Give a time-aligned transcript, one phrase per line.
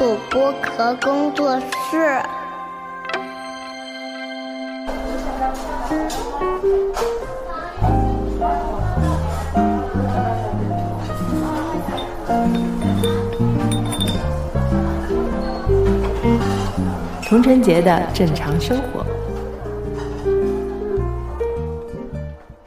[0.00, 2.22] 主播壳工作室。
[17.28, 19.09] 童春节的正常生活。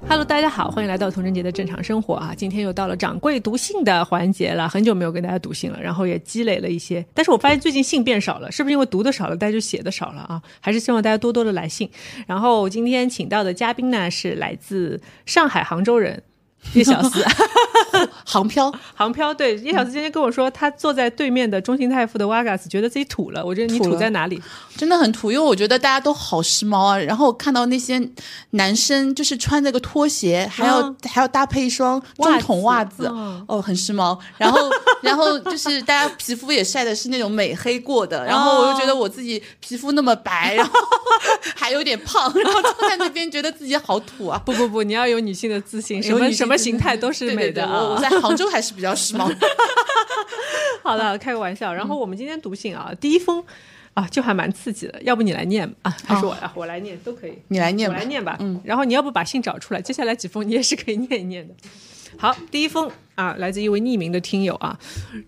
[0.07, 2.33] Hello，大家好，欢迎来到童贞杰的正常生活啊！
[2.35, 10.41] 今天又到了掌柜读信的环节了，很久没有跟大家读信了，然后也积累了一些，但是我发现最近信变少了，是不是因为读的少了，大家就写的少了啊？
[10.59, 11.89] 还是希望大家多多的来信。
[12.27, 16.21] 然后今天请到的嘉宾呢是来自上海杭州人。
[16.75, 17.21] 叶小思，
[18.25, 19.33] 航漂，航漂。
[19.33, 23.45] 对，叶小思今天跟我说，他坐在对面的中心太傅的瓦 gas，，觉得自己土了。
[23.45, 24.41] 我觉得你土在哪里？
[24.75, 26.97] 真的很土，因为我觉得大家都好时髦啊。
[26.97, 28.01] 然后看到那些
[28.51, 33.05] 男生，就是穿那个拖鞋，还要还要搭配一双中筒袜子，
[33.47, 34.17] 哦，很时髦。
[34.37, 34.59] 然后，
[35.01, 38.25] 然后就是大家皮肤也晒的是那种美黑过的。
[38.25, 40.71] 然后我又觉得我自己皮肤那么白，然后
[41.55, 44.41] 还有点胖，然后坐在那边觉得自己好土啊。
[44.43, 46.53] 不不不，你要有女性的自信，什么什么。
[46.63, 47.81] 形态都是美的啊！
[47.81, 49.31] 我在杭州还是比较时髦。
[50.83, 51.73] 好的，开个玩笑。
[51.73, 53.43] 然后我们今天读信啊，第一封
[53.93, 55.01] 啊，就还蛮刺激的。
[55.01, 55.95] 要不你来念啊？
[56.05, 56.51] 还是我来？
[56.55, 57.33] 我来念都可以。
[57.47, 58.35] 你来念，我来念吧。
[58.39, 58.59] 嗯。
[58.63, 59.81] 然后你要不把信找出来？
[59.81, 61.53] 接下来几封你也是可以念一念的。
[62.17, 64.77] 好，第一封啊，来自一位匿名的听友啊。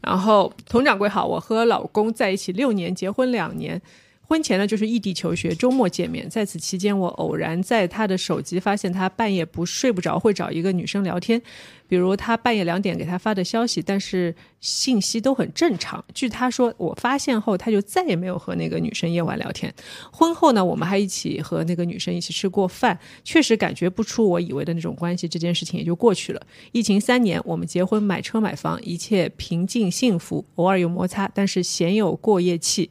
[0.02, 3.82] 然后，佟掌柜好，我和老公在一起六年，结婚两年。
[4.28, 6.28] 婚前呢，就是异地求学，周末见面。
[6.28, 11.40] 在此期间，我偶然在他的手机发现他半夜不睡不着，会找一个女生聊天，
[11.88, 16.04] 比如他半夜两点给他发的消息，但是信息都很正常。
[16.14, 19.72] 据他说，我发现后他就再也没有和那个女生夜晚聊天。
[20.12, 26.42] 婚后呢，我们还一起和那个女生一起吃过饭，确实感觉不出我以为的那种关系，这件事情也就过去了。
[26.72, 32.90] 疫情三年，我们结婚、买车、买房，一切平静幸福，偶尔有摩擦，但是鲜有过夜气。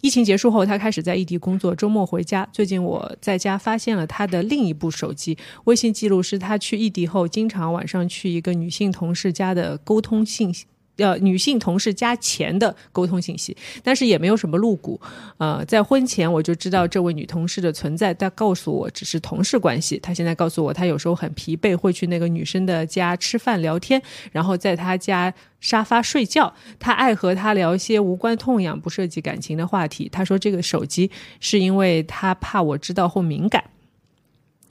[0.00, 2.48] 疫情结束后，他开始在异地工作，周末回家。
[2.52, 10.66] 最近我在家发现了他的另一部手机，微信记录是他去异地后，经常晚上去一个女性同事家的沟通信息。
[10.98, 15.00] 呃，女性同事加钱的沟通信息，但是也没有什么露骨。
[15.38, 19.98] 呃，在婚前我就知道这位女同事的存在，她告诉我只是同事关系。
[19.98, 26.52] 她现在告诉我，她有时候很疲惫，会去那个女生的家吃饭聊天，然后在她家沙发睡觉。
[26.78, 30.08] 她爱和她聊一些无关痛痒、不涉及感情的话题。
[30.10, 31.10] 她说这个手机
[31.40, 33.62] 是因为她怕我知道后敏感。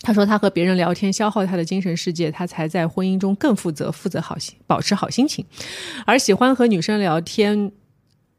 [0.07, 5.45] 他说他和别人聊天消耗他的精神世界，他才在婚姻中更负责，负责好心，保持好心情。
[6.06, 7.73] 而喜欢和女生聊天，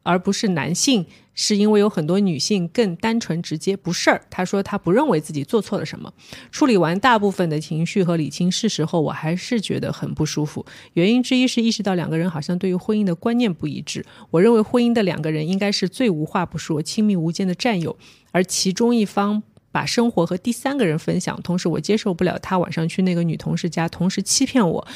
[0.02, 4.22] 而不是男性，是因为有很多女性更单纯直接，不事儿。
[4.30, 6.10] 他说他不认为自己做错了什么。
[6.50, 10.64] 处理完大部分的情绪和理清事实后，我还是觉得很不舒服。
[10.94, 14.06] 原因之一是意识到两个人好像对于婚姻的观念不一致。
[14.30, 17.98] 我认为婚姻的两个人应该是最无话不说、亲密无间的战友，
[18.32, 19.42] 而其中一方。
[19.70, 24.86] 把生活和第三个人分享，同时我接受不了他晚上去那个女同事家，同时欺骗我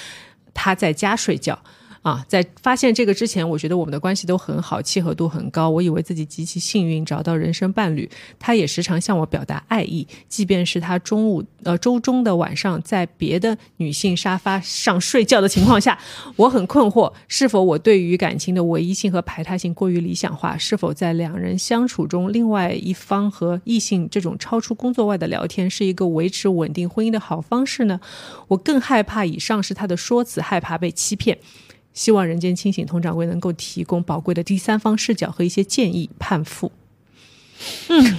[0.54, 1.62] 他在家睡觉。
[2.02, 5.70] 啊，在发现这个之前，我觉得我们的关系都很好，契合度很高。
[5.70, 15.96] 我以为自己极其幸运找到人生伴侣，他也时常向我表达爱意，即便是他中午呃周中的晚上在别的女性沙发上睡觉的情况下，
[16.34, 20.58] 我很困惑，是否我对于感情的唯一性和排他性过于理想化？
[20.58, 28.00] 是否在两人相处中，另外一方和异性这种超出工作外的聊天是一个维持稳定婚姻的好方式呢？
[28.48, 31.38] 我更害怕以上是他的说辞，害怕被欺骗。
[31.94, 36.08] 希望人间清醒佟掌柜能够提供宝贵的第三方视角和一些建议。
[36.18, 36.70] 判妇，
[37.88, 38.16] 嗯，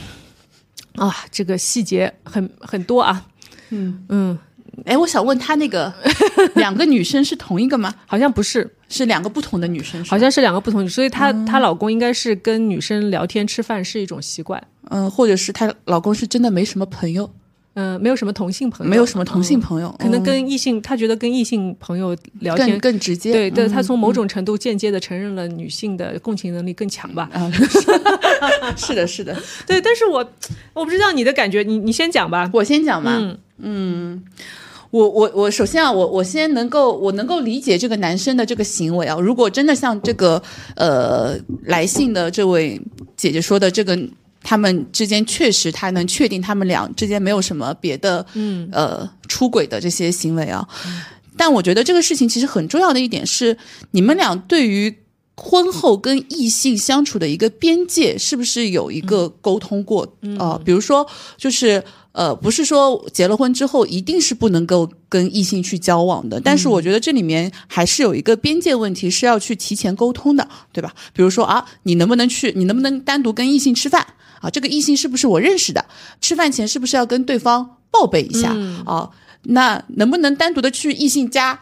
[0.96, 3.26] 啊，这个细节很很多啊，
[3.70, 4.04] 嗯。
[4.10, 4.38] 嗯，
[4.86, 5.94] 哎，我想问他那个
[6.56, 7.94] 两个女生是同一个吗？
[8.06, 17.32] 好像不是，是两个不同的女生，好像是两个不同，所以她她老公应该是跟女生聊天吃饭是一种习惯，嗯，或者是她老公是真的没什么朋友。
[17.76, 23.32] 嗯，没有什么同性朋友，没有什么同性朋友，可能跟异性，他觉得跟异性朋友聊天更直接。
[23.32, 27.28] 对，对他从某种程度间接的承认了女性的共情能力更强吧。
[28.78, 29.82] 是的，是的，对。
[29.82, 30.24] 但是我
[30.74, 33.18] 我不知道你的感觉，你你先讲吧，我先讲吧。
[33.20, 34.24] 嗯嗯，
[34.92, 39.18] 我我我首先啊，我我先能够我能够理解这个男生的这个行为啊。
[39.20, 40.40] 如果真的像这个
[40.76, 42.80] 呃来信的这位
[43.18, 43.98] 姐姐说的这个。
[44.44, 50.68] 他们之间确实，他能确定他们俩之间没有什么别的，嗯，呃，出轨的这些行为啊。
[51.36, 53.58] 但我觉得这个事情其实很重要的一点是，
[53.92, 54.96] 你们俩对于
[55.36, 60.04] 婚后跟异性相处的一个边界，是不是有一个沟通过
[60.38, 60.60] 啊？
[60.64, 61.08] 比如说，
[61.38, 70.94] 就是呃，不是说结了婚之后一定是不能够跟异性去交往的，但是我觉得这里面还是有一个边界问题是要去提前沟通的，对吧？
[71.14, 74.06] 比如说啊，你能不能去，你能不能单独跟异性吃饭
[74.44, 74.50] 啊？
[74.52, 75.84] 这个异性是不是我认识的？
[76.22, 78.56] 吃饭前是不是要跟对方报备一下、
[78.86, 79.10] 啊？
[79.44, 81.60] 那能不能单独的去异性家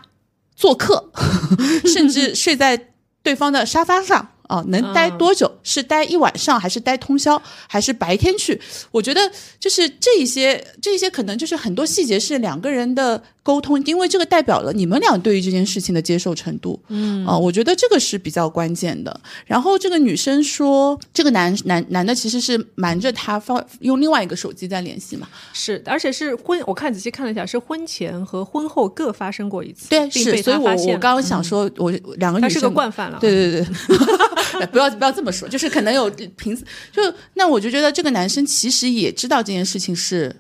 [0.56, 1.12] 做客，
[1.86, 2.90] 甚至 睡在
[3.24, 4.28] 对方的沙发上？
[4.48, 5.50] 啊，能待多久？
[5.64, 8.60] 是待一晚上，还是待通宵，还是白天去？
[8.92, 9.32] 我觉得
[9.62, 16.80] 就是这一些，这一些可能就是很多细节是两个人的沟通，因为这个代表了你们俩对于这件事情的接受程度。
[16.90, 19.20] 嗯啊，我觉得这个是比较关键的。
[19.46, 25.28] 然后这个女生说，这个男男男的其实是瞒着她放用另外一个手机在联系嘛。
[25.54, 33.18] 是，而且是婚，我看仔细看了一下，是婚前和婚后各发生过一次，对，是，所以我我刚刚想说，我两个女生他是个惯犯了。
[33.20, 36.56] 对对对， 不要不要这么说，就是可能有 平，
[36.92, 37.02] 就
[37.34, 40.36] 那我就觉得这个男生其实也知道这件事情是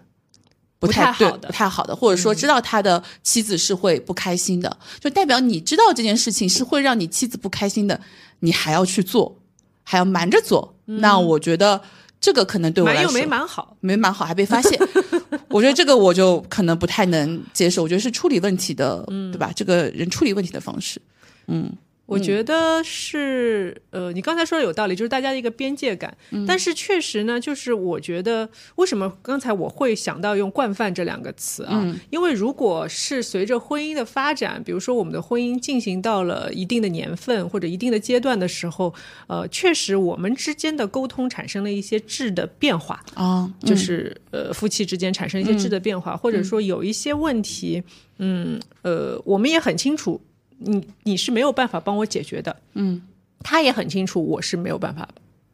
[0.87, 1.47] 不太好的。
[1.47, 8.01] 不太好的，或者说知道他的妻子是会不开心的，就代表你知道这件事情是会让你妻子不开心的，
[8.39, 9.37] 你还要去做，
[9.83, 11.79] 还要瞒着做，那我觉得
[12.19, 14.79] 这个可能对我来说瞒又没瞒好，没瞒好，还被发现。
[15.49, 19.51] 我觉得这个我就可能不太能接受，我觉得是处理问题的，对吧？
[19.55, 21.01] 这个人处理问题的方式，
[21.47, 21.71] 嗯，
[22.11, 26.15] 我觉得是，呃，你刚才说的有道理，就是大家的一个边界感。
[26.45, 31.81] 但是确实呢，就是我觉得为什么刚才我会想到用“惯犯”这两个词啊？
[32.09, 38.93] 因为如果是随着婚姻的发展，比如说我们的婚姻进行到了一定的年份或者一定的阶段的时候，
[39.27, 43.01] 呃，确实我们之间的沟通产生了一些质的变化。
[43.13, 47.81] 啊，就是呃夫妻之间产生一些质的变化，或者说有一些问题，
[48.17, 50.19] 嗯呃，我们也很清楚，
[50.63, 53.01] 你你是没有办法帮我解决的，嗯，
[53.39, 55.07] 他也很清楚我是没有办法。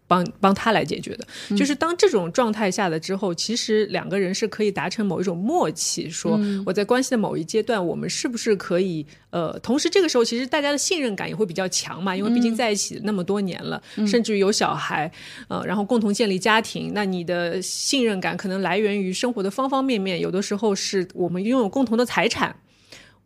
[0.10, 1.28] 帮帮他来解决的，
[1.58, 15.12] 就是当这种状态下的之后，其实两个人是可以达成某一种默契，说我在关系的某一阶段，我们是不是可以呃，同时这个时候其实大家的信任感也会比较强嘛，因为毕竟在一起那么多年了，甚至于有小孩，
[15.50, 22.56] 呃，然后共同建立家庭，那你的信任感可能来源于生活的方方面面，有的时候是我们拥有共同的财产。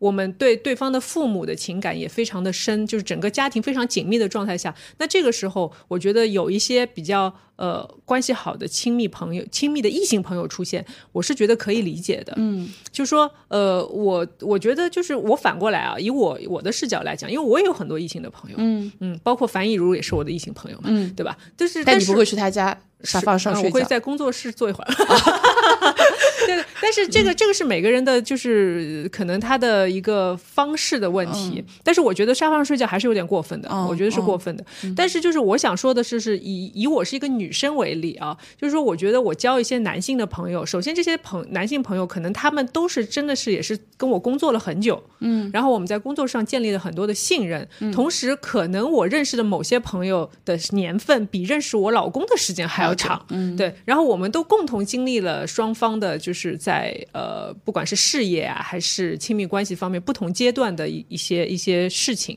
[0.02, 12.32] 我们对对方的父母的情感也非常的深，就是整个家庭非常紧密的状态下，那这个时候，我觉得有一些比较呃关系好的亲密朋友、亲密的异性朋友出现，我是觉得可以理解的。
[12.36, 21.38] 嗯，就说呃，我我觉得就是我反过来啊，以我我的视角来讲，因为我也有很多异性的朋友，嗯嗯，包括樊亦茹也是我的异性朋友嘛，嗯，对吧？
[21.56, 24.90] 就是是但你不会去他家沙发上嗯睡觉，我会在工作室坐一会儿。
[26.56, 31.64] 对，但是这个这个是每个人的，就是可能他的一个方式的问题。
[31.82, 34.64] 但是我觉得沙发上睡觉还是有点过分的，我觉得是过分的。
[34.96, 62.36] 但是就是我想说的是，是以以我是一个女生为例啊，就是说我觉得我交一些男性的朋友，首先这些朋男性朋友可能他们都是真的是也是跟我工作了很久，嗯，然后我们在工作上建立了很多的信任，同时可能我认识的某些朋友的年份比认识我老公的时间还要长，嗯，对，然后我们都共同经历了双方的，就是是在呃，不管是事业啊还是亲密关系方面不同阶段的一一些一些事情，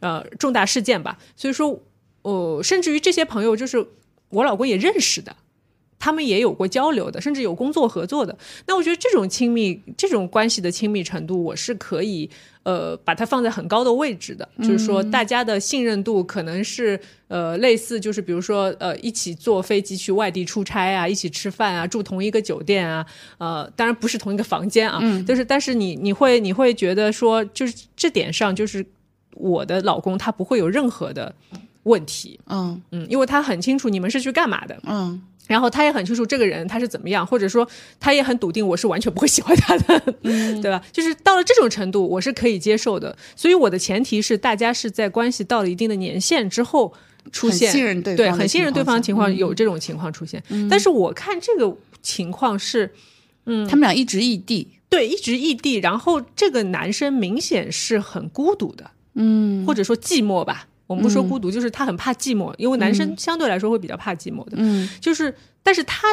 [0.00, 1.82] 呃，重大事件吧，所以说，
[2.22, 3.86] 呃，甚至于这些朋友就是
[4.28, 5.34] 我老公也认识的。
[5.98, 8.36] 他们也有过交流的，甚至有工作合作的。
[8.66, 12.28] 那我觉得这种亲密、这种关系的亲密程度，我是可以
[12.62, 14.48] 呃把它放在很高的位置的。
[14.58, 16.98] 就是说，大家的信任度可能是
[17.28, 23.06] 呃类似，就是比如说呃一起坐飞机去外地出差啊，一起吃饭啊，住同一个酒店啊，
[23.38, 28.84] 呃当然不是同一个房间啊，就是但是你你会你会觉得说，就是这点上，就是
[29.32, 31.34] 我的老公他不会有任何的
[31.86, 37.66] 问题，嗯嗯，因为他很清楚你们是去干嘛的，嗯然后他也很清楚这个人他是怎么样，或者说
[38.00, 40.00] 他也很笃定我是完全不会喜欢他的，
[40.60, 40.82] 对吧？
[40.92, 43.16] 就是到了这种程度，我是可以接受的。
[43.36, 46.92] 所以我的前提是大家是在关系到了一定的年限之后
[47.30, 50.42] 出现，信任对对，很信任对方的情况，有这种情况出现。
[50.68, 52.92] 但是我看这个情况是。
[53.48, 60.66] 嗯他们俩一直异地，对，一直异地，然后这个男生明显是很孤独的，嗯，或者说寂寞吧。
[60.86, 66.08] 我们不说孤独，就是他很怕寂寞，因为男生相对来说会比较怕寂寞的，嗯，就是，但是他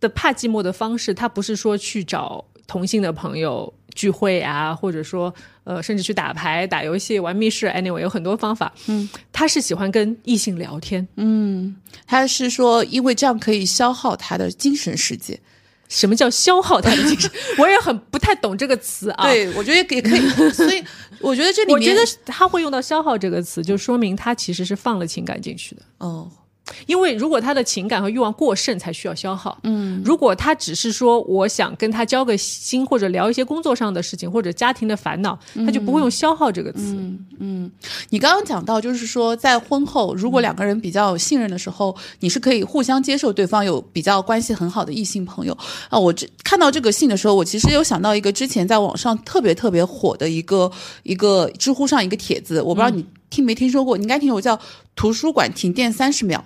[0.00, 5.32] 的怕寂寞的方式，他不是说去找同性的朋友聚会啊，或者说
[5.64, 15.38] 呃，甚至去打牌、打游戏、玩密室，anyway 有很多方法，嗯，他是喜欢跟异性聊天，嗯他是说因为这样可以消耗他的精神世界。
[15.88, 17.30] 什么叫消耗他的精神？
[17.58, 20.82] 我也很不太懂这个词啊，对，我觉得也可以，所以
[21.20, 25.82] 我觉得这里面，我觉得他会用到“消耗”这个词，就说明他其实是放了情感进去的。
[25.98, 26.30] 哦，
[26.86, 29.58] 因为如果他的情感和欲望过剩，才需要消耗。
[29.62, 36.96] 嗯，如果他只是说我想跟他交个心，或者聊一些工作上的事情，或者家庭的烦恼，他就不会用消耗这个词。
[37.38, 37.70] 嗯
[38.10, 45.56] 你刚刚讲到，就是说在婚后，如果两个人比较有信任的时候，你是可以互相接受对方有比较关系很好的异性朋友
[45.88, 45.98] 啊。
[45.98, 50.70] 我这看到这个信的时候，我其实有想到一个之前在网上特别特别火的一个
[51.02, 54.58] 一个知乎上一个帖子，我不知道你听没听说过，你应该听说过，叫
[54.96, 56.42] “图书馆停电三十秒”，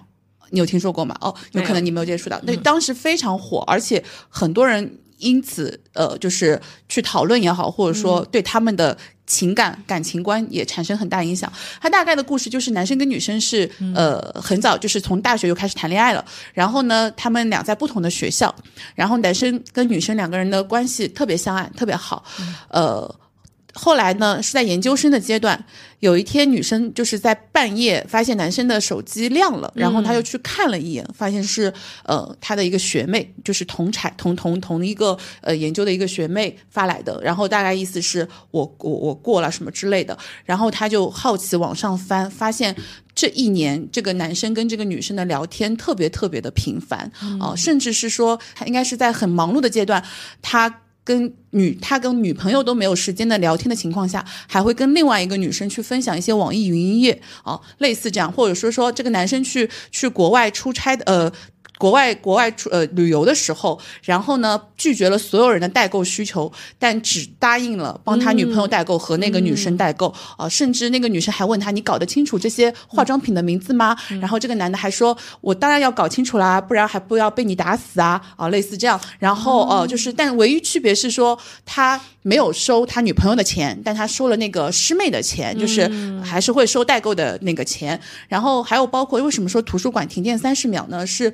[0.50, 1.16] 你有听说过吗？
[1.20, 8.96] 哦，有可能你没有接触到，那当时非常火，而且很多人因此呃，就是去讨论也好，或者说对他们的。
[9.30, 11.52] 情感感情观也产生很大影响。
[11.80, 18.52] 他大概的故事就是男生跟女生是呃很早就是从大学就开始谈恋爱了，然后呢他们俩在不同的学校，
[18.96, 22.24] 然后男生跟女生两个人的关系特别相爱，特别好，
[22.70, 23.19] 呃。
[23.74, 25.64] 后来呢，是在研究生的阶段，
[26.00, 31.72] 有一天女生就是在半夜发现男生的手机亮了，然后她就去看了一眼，发现是
[32.04, 42.74] 呃她的一个学妹，就是同产同同同一个呃研究的一个学妹发来的，然后大概意思是我我我过了什么之类的，然后她就好奇往上翻，发现
[43.14, 47.10] 这一年这个男生跟这个女生的聊天特别特别的频繁
[47.40, 50.04] 啊，甚至是说他应该是在很忙碌的阶段，
[50.42, 50.82] 他。
[51.10, 61.32] 跟女他跟女朋友都没有时间的聊天的情况下，还会跟另外一个女生去分享一些网易云音乐啊，类似这样，或者说说这个男生去去国外出差的呃。
[61.80, 73.96] 国外国外出呃旅游的时候，然后呢拒绝了所有人的代购需求，但只答应了帮他女朋友代购和那个女生代购啊，甚至那个女生还问他你搞得清楚这些化妆品的名字吗？
[74.20, 79.00] 然后这个男的还说我当然要搞清楚啦，不然还不要被你打死啊啊，类似这样。
[79.18, 85.90] 然后哦就是，但唯一区别是说他没有收他女朋友的钱，但他收了那个师妹的钱，就是
[86.22, 87.98] 还是会收代购的那个钱。
[88.28, 91.06] 然后还有包括为什么说图书馆停电三十秒呢？
[91.06, 91.32] 是。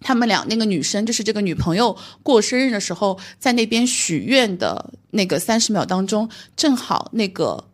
[0.00, 7.64] 他们俩那个女生，就是这个女朋友过生日的时候，在那边许愿的那个三十秒当中，正好那个，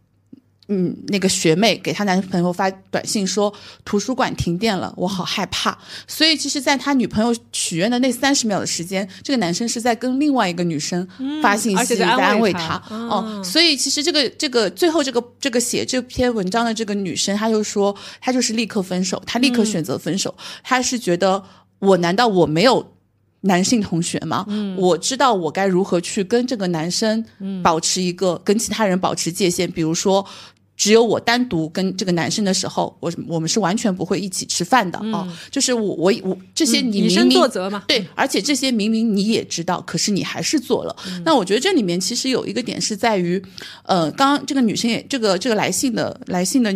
[0.68, 3.52] 嗯，那个学妹给她男朋友发短信说
[3.84, 5.76] 图书馆停电了，我好害怕。
[6.08, 11.06] 所以其实，在他女朋友许愿的那三十秒的时间，这个男生是在跟另外一个女生
[11.42, 12.82] 发信息，在安慰她。
[12.88, 21.44] 哦，所以其实这个这个最后这个这个写这篇文章的这个女生，她就说，她就是立刻分手，她立刻选择分手，她是觉得。
[21.78, 22.92] 我难道我没有
[23.42, 24.44] 男性同学吗？
[24.48, 27.24] 嗯，我知道我该如何去跟这个男生
[27.62, 30.26] 保持一个跟其他人保持界限，比如说。
[30.76, 35.24] 只有我单独跟这个男生的时候，我我们是完全不会一起吃饭的哦。
[35.48, 37.40] 就是我我我这些你明明
[37.86, 40.94] 对，而且这些明明你也知道，可是你还是做了。
[41.24, 43.40] 那我觉得这里面其实有一个点是在于，
[43.84, 46.74] 呃，刚刚这个女生也这个这个来信的来信的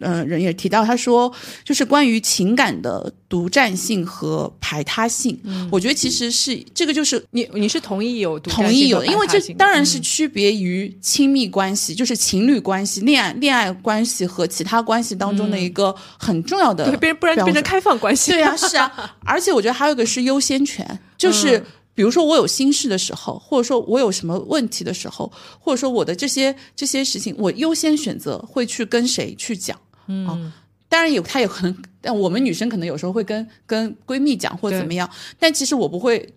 [0.00, 1.30] 呃人也提到，她说
[1.62, 5.38] 就是关于情感的独占性和排他性。
[5.70, 13.26] 我觉得其实是这个就是你你是同意有同意有，因为这当然是区别于亲密关系，就是情侣关系恋爱。
[13.36, 18.30] 恋爱关系和其他关系当中的一个很重要的，对，不然变成开放关系。
[18.30, 18.90] 对呀，是啊。
[19.24, 21.62] 而且我觉得还有一个是优先权，就是
[21.94, 25.30] 比如说我有心事的时候，或者说我有什么问题的时候，
[25.60, 29.78] 或者说我的这些这些事情，我优先选择会去跟谁去讲。
[30.08, 30.52] 嗯，
[30.96, 36.26] 当然有，他有可能， 但我们女生可能有时候会跟跟闺蜜讲或者怎么样，但其实我不会。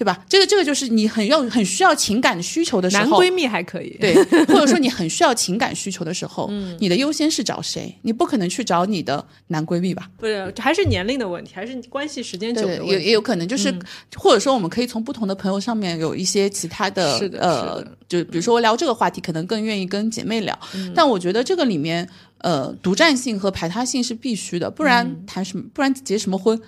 [0.00, 0.24] 对吧？
[0.30, 4.14] 这个这个就是你很要很需要情感需求的时候，男闺蜜还可以，对，
[4.48, 7.94] 或者说你很需要情感需求的时候，嗯，你的优先是找谁？
[8.00, 10.08] 你不可能去找你的男闺蜜吧？
[10.16, 13.70] 不是，还是年龄的问题，还是关系时间久的问题，也也有可能就是，
[14.16, 20.58] 或者说我们可以从不同的朋友上面有一些其他的，是的，呃，就比如说我聊这个话题，可能更愿意跟姐妹聊，
[20.94, 22.08] 但我觉得这个里面，
[22.40, 26.60] 呃，独占性和排他性是必须的，不然谈什么，不然结什么婚？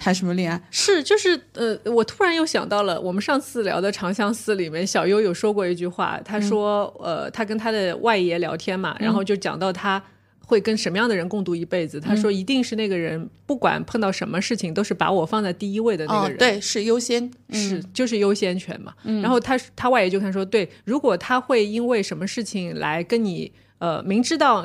[0.00, 0.62] 谈什么恋爱？
[0.70, 10.00] 是，就是呃，我突然又想到了，我们上次聊的《长相思》里面，小优有说过一句话，他说，呃，他跟他的外爷聊天嘛，然后就讲到他
[10.46, 11.98] 会跟什么样的人共度一辈子。
[11.98, 16.38] 他说，一定是那个人，不管碰到什么事情，都是把我放在第一位的那个人。
[16.38, 18.94] 对，是优先，是就是优先权嘛。
[19.02, 24.64] 然后他他外爷就看说，对，如果他会因为什么事情来跟你，呃，明知道。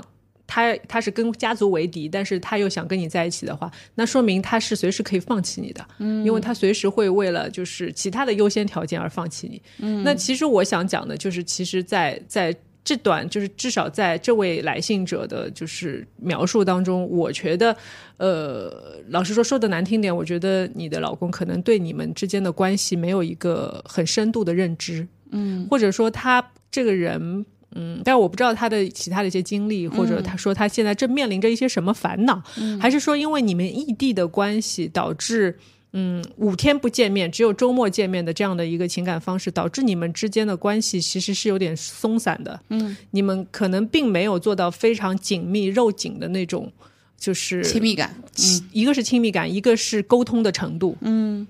[0.53, 9.59] 他他是跟家族为敌，但是他又想跟你在一起的话，那说明他是随时可以放弃你的，嗯，因为他随时会为了就是其他的优先条件而放弃你。
[9.79, 12.55] 嗯，那其实我想讲的就是，其实在在
[12.85, 17.75] 这段就是至少在这位来信者的就是描述当中，我觉得，
[18.17, 27.43] 呃，老实说说的难听点，我觉得你的老公可能对你们之间的关系没有一个很深度的认知，嗯，或者说他这个人。
[27.75, 32.41] 嗯，但我不知道他的其他的一些经历，或者他说他现在正面临着一些什么烦恼，
[32.79, 35.57] 还是说因为你们异地的关系导致。
[35.95, 42.59] 嗯，五天不见面，只有周末见面的这样的一个情感方式，导致你们之间的关系其实是有点松散的。
[42.69, 46.73] 嗯，你们可能并没有做到非常紧密、肉紧的那种，
[47.15, 48.11] 就是亲密感。
[48.39, 50.97] 嗯，一个是亲密感，一个是沟通的程度。
[51.01, 51.45] 嗯。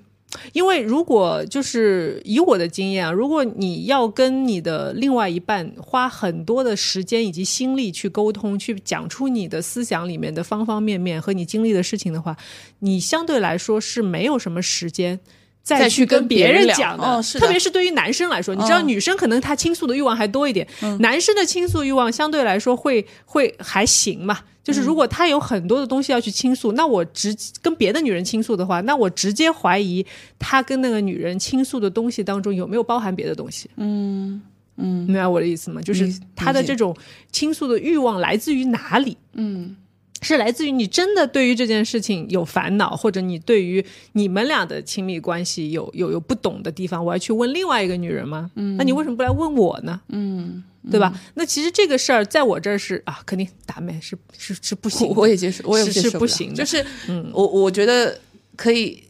[0.52, 12.36] 因为如果就是以我的经验啊，如果你要跟你的另外一半花很多的时间以及心力去沟通，去讲出你的思想里面的方方面面和你经历的事情的话，
[12.80, 15.20] 你相对来说是没有什么时间
[15.64, 17.24] 再去跟别人讲的。
[17.40, 20.68] 特别是对于男生来说，你知道女生可能她倾诉的欲望还多一点，
[21.00, 24.40] 男生的倾诉欲望相对来说会会还行嘛。
[24.64, 30.06] 就是如果他有很多的东西要去倾诉，那我直跟别的女人倾诉的话，那我直接怀疑
[30.40, 33.70] 他跟那个女人倾诉的东西当中有没有包含别的东西。
[33.76, 34.42] 嗯
[34.78, 35.82] 嗯，明白我的意思吗？
[35.82, 36.96] 就是他的这种
[37.30, 39.18] 倾诉的欲望来自于哪里？
[39.34, 39.76] 嗯。
[40.24, 48.50] 是来自于你真的对于这件事情有烦恼，或者你对于你们俩的亲密关系有有有不懂的地方，我要去问另外一个女人吗？
[48.56, 50.00] 嗯，那你为什么不来问我呢？
[50.08, 51.14] 嗯，对吧？
[51.34, 58.20] 那其实这个事儿在我这儿是啊，肯定打妹是是是不行，我也接受，我也是不行，就是，嗯我我觉得
[58.56, 59.04] 可以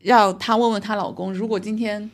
[0.00, 2.10] 让她问问她老公，如果今天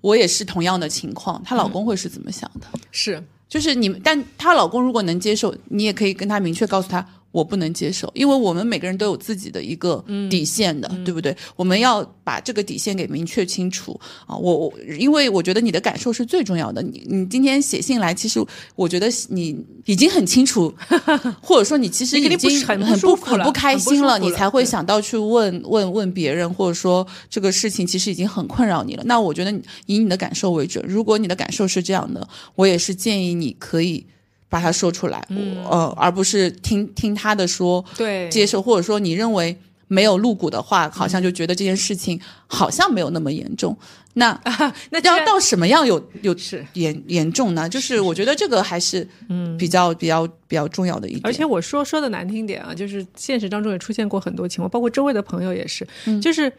[0.00, 2.66] 我也是同样的情况，她老公会是怎么想的？
[2.90, 7.06] 是，就是你们，但她老公如果能接受，你也可以跟她明确告诉他。
[7.32, 11.34] 我不能接受，因为我们每个人都有自己的一个底线的，对不对？
[11.56, 14.36] 我们要把这个底线给明确清楚啊！
[14.36, 16.82] 我我，因为我觉得你的感受是最重要的。
[16.82, 18.38] 你你今天写信来，其实
[18.76, 20.72] 我觉得你已经很清楚，
[21.40, 29.02] 或者说你其实已经很很不很不开心了，你才会想到去问问问别人，或者说这个事情其实已经很困扰你了。
[29.06, 29.50] 那我觉得
[29.86, 34.06] 以你的感受为准，如果你的感受是这样的，我也是建议你可以。
[34.52, 35.26] 把它说出来，
[35.64, 39.56] 呃，而不是听听他的说，对，接受或者说你认为
[39.88, 43.74] 没有露骨的话，好像就觉得这件事情好像没有那么严重。
[44.12, 44.38] 那
[44.92, 46.36] 那要到什么样有有
[46.74, 47.66] 严严重呢？
[47.66, 51.22] 就是我觉得这个还是嗯比较比较比较重要的一点。
[51.24, 55.88] 而且我说说的难听点啊，就是现实当中也出现过很多情况，包括周围的朋友也是，
[56.20, 56.52] 就是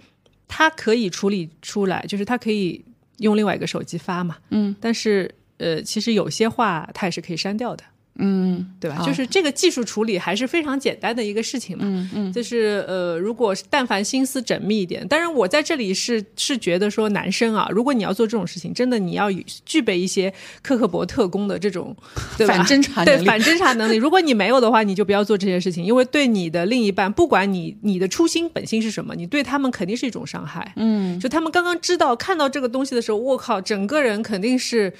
[0.47, 2.84] 他可以处理出来，就是他可以
[3.19, 5.29] 用另外一个手机发嘛，嗯，但是。
[5.57, 7.83] 呃，其实有些话它也是可以删掉的，
[8.15, 9.03] 嗯，对吧？
[9.05, 19.31] 就是这个技术处理还是非常简单的一个事情嘛，嗯嗯，就是呃，如果但凡心思缜密一点，当然我在这里是是觉得说男生啊，如果你要做这种事情，真的你要
[19.65, 21.95] 具备一些克克伯特工的这种
[22.37, 23.95] 对反侦查 对反侦查能力。
[23.95, 30.73] 如果你没有的话，你就不要做这些事情，因为对你的另一半，不管你你的初心本心是什么，你对他们肯定是一种伤害。
[30.75, 34.93] 嗯，就他们刚刚知道看到这个东西的时候，我靠，整个人肯定是。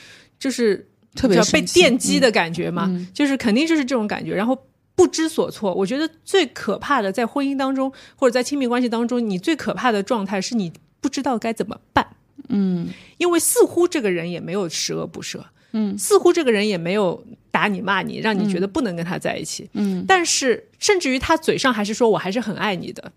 [0.43, 5.73] 就是特别被电击的感觉嘛，就是肯定就是这种感觉，然后不知所措。
[5.73, 12.06] 我觉得最可怕的，在婚姻当中或者在亲密关系当中，你最可怕的状态是你不知道该怎么办。
[12.49, 15.39] 嗯，因为似乎这个人也没有十恶不赦，
[15.71, 19.69] 嗯，似乎这个人也没有打你骂你，让你觉得不能跟他在一起。
[19.71, 23.13] 嗯，但是甚至于他嘴上还是说我还是很爱你的，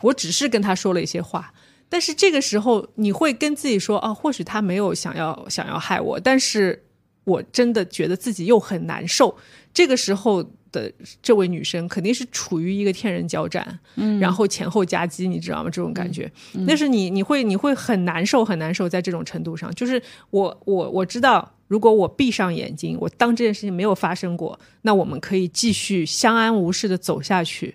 [0.00, 1.52] 我只是跟他说了一些话。
[1.90, 6.84] 但是这个时候，你会跟自己说：“哦，或许他没有想要想要害我，但是
[7.24, 9.36] 我真的觉得自己又很难受。”
[9.74, 15.68] 这个时候的这位女生肯定是处于一个天人交战，嗯，然后前后夹击，你知道吗？
[15.68, 16.30] 这种感觉，
[16.64, 20.00] 那是你你会你会很难受，很难受，在这种程度上，就是
[20.30, 27.74] 我我我知道，如果我闭上眼睛，我当这件事情没有发生过，那我们可以继续相安无事的走下去。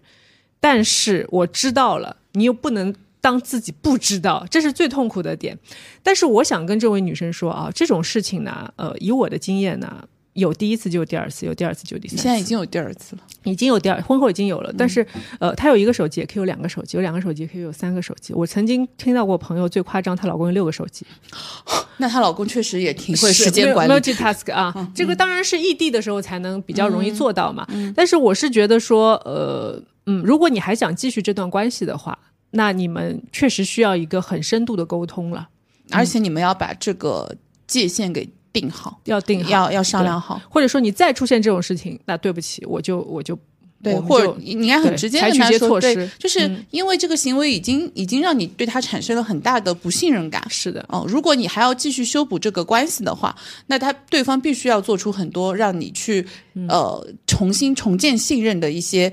[0.62, 2.96] 但是我知道了，你又不能。
[3.26, 5.58] 当自己不知道，这是最痛苦的点。
[6.04, 12.22] 但是我想跟这位女生说啊，这种事情呢，呃，以我的经验呢，有第一次就有第二次，有第二次就有第三次。
[12.22, 14.72] 现在已经有第二次了，已经有第二，婚后已经有了。
[14.78, 15.04] 但是，
[15.40, 18.32] 呃，她有一个手机，也可以有两个手机；有两个手机也，可以有三个手机。
[18.32, 21.04] 我曾经听到过朋友最夸张，她老公有六个手机。
[21.98, 24.92] 那她老公确实也挺 会时间管理，multitask 啊。
[24.94, 27.68] 这个当然是异地的时候才能比较容易做到嘛。
[27.96, 32.16] 但是我是觉得说，呃，嗯，如果你还想继续这段关系的话。
[32.56, 35.48] 那你们确实需要一个很深度的沟通了，
[35.92, 37.36] 而且你们要把这个
[37.68, 43.38] 界限给定好，要定好，要要商量好，或者说你再出现这种事情，那对不起，我就我就
[43.84, 50.42] 对，或者你应该很直接采取一些措施，就是因为这个行为已经已经让你对他产生了很大的不信任感。
[50.50, 53.36] 是的，哦，如果你还要继续修补这个关系的话，
[53.68, 56.26] 那他对方必须要做出很多让你去
[56.70, 59.12] 呃重新重建信任的一些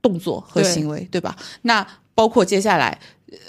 [0.00, 1.36] 动作和行为，对吧？
[1.60, 1.86] 那。
[2.16, 2.98] 包括接下来，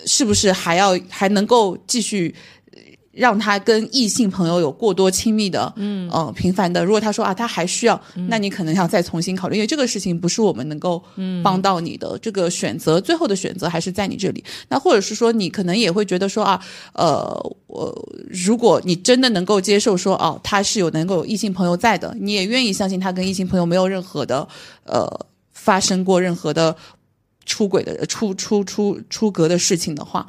[0.05, 2.35] 是不是还要还能够继续
[3.11, 6.85] 让他跟异性朋友有过多亲密的，嗯呃频繁的。
[6.85, 7.99] 如果他说啊他还需要，
[8.29, 11.01] 那你可能要再重新考虑，因为这个事情不是我们能够
[11.43, 12.19] 帮到你的。
[12.21, 14.43] 这个选择最后的选择还是在你这里。
[14.67, 16.61] 那或者是说你可能也会觉得说啊，
[16.93, 24.47] 呃我如果你真的能够接受说哦、他是有能够有异性朋友在的，你也愿意相信他跟异性朋友没有任何的
[24.83, 25.07] 呃
[25.53, 26.75] 发生过任何的
[27.47, 30.27] 出轨的出出出出格的事情的话，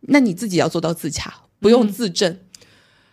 [0.00, 2.36] 那你自己要做到自洽，不用自证，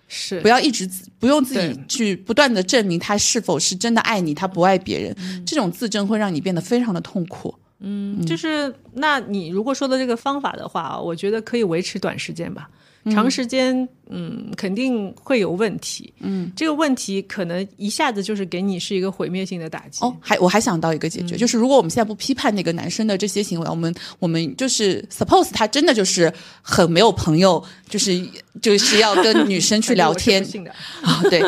[0.07, 0.39] 是。
[0.41, 7.53] 不要一直自不用自己去不断的证明他是否是真的爱你，他不爱别人，这种自证会让你变得非常的痛苦。
[7.81, 12.69] 嗯就是，那你如果说的这个方法的话啊，我觉得可以维持短时间吧。
[13.05, 16.13] 嗯长时间，嗯，肯定会有问题。
[16.19, 20.03] 嗯，这个问题可能一下子就是给你是一个毁灭性的打击。
[20.03, 26.31] 哦，还我还想到一个解决，就是如果我们现在不批判那个男生的这些行为，我们我们就是 suppose 他真的就是
[26.61, 28.21] 很没有朋友，就是
[28.61, 30.43] 就是要跟女生去聊天
[31.01, 31.41] 啊，对。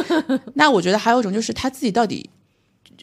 [0.54, 2.30] 那我觉得还有一种就是他自己到底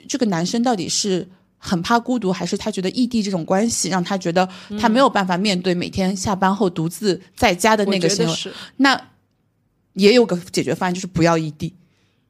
[0.08, 1.28] 这个男生到底是。
[1.58, 4.48] 很怕孤独，还是他觉得异地这种关系让他觉得
[4.80, 8.34] 他没有办法面对每天下班后独自在家的那个行为？
[8.76, 9.00] 那
[9.94, 11.74] 也有个解决方案，就是不要异地，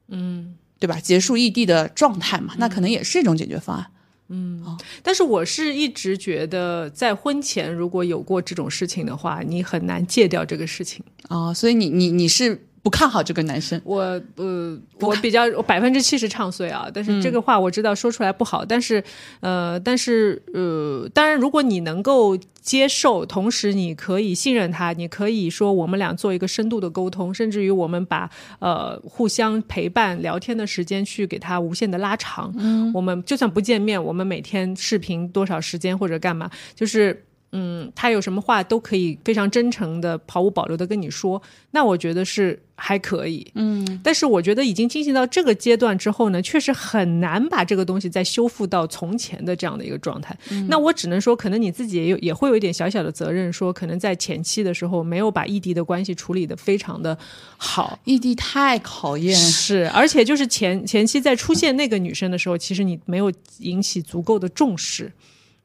[0.07, 0.99] 嗯，对吧？
[0.99, 3.85] 结束异地的状态嘛，那可能也是一种解决方案。
[4.31, 11.03] 嗯但是我是一直觉得，在婚前如果有过这种事情的话，你很难戒掉这个事情。
[11.29, 13.79] 哦，所以你你你是不看好这个男生？
[13.85, 14.01] 我
[14.35, 19.03] 呃，我比较我百分之七十唱衰啊，但是这个话我知道说出来不好，但是
[19.41, 32.51] 呃，但是呃，当然如果你能够接受，同时你可以信任他，你可以说我们俩做一个深度的沟通，甚至于我们把呃互相陪伴聊天的时间去给他无限的拉长。
[32.57, 37.23] 嗯，我们就算不见面，我们每天视频多少时间或者干嘛，就是。
[37.51, 43.51] 嗯，他有什么话都可以非常真诚的、毫无保留的跟你说，那我觉得是还可以。
[43.55, 50.37] 嗯，但是我觉得已经进行到这个阶段之后呢，确实很难把这个东西再修复到从前的这样的一个状态。
[50.67, 57.17] 那我只能说，可能你自己也有也会有一点小小的责任，说可能在前期的时候没有把异地的关系处理的非常的
[57.57, 57.97] 好。
[58.05, 65.11] 异地太考验，是，而且就是前前期在出现那个女生的时候，其实你没有引起足够的重视。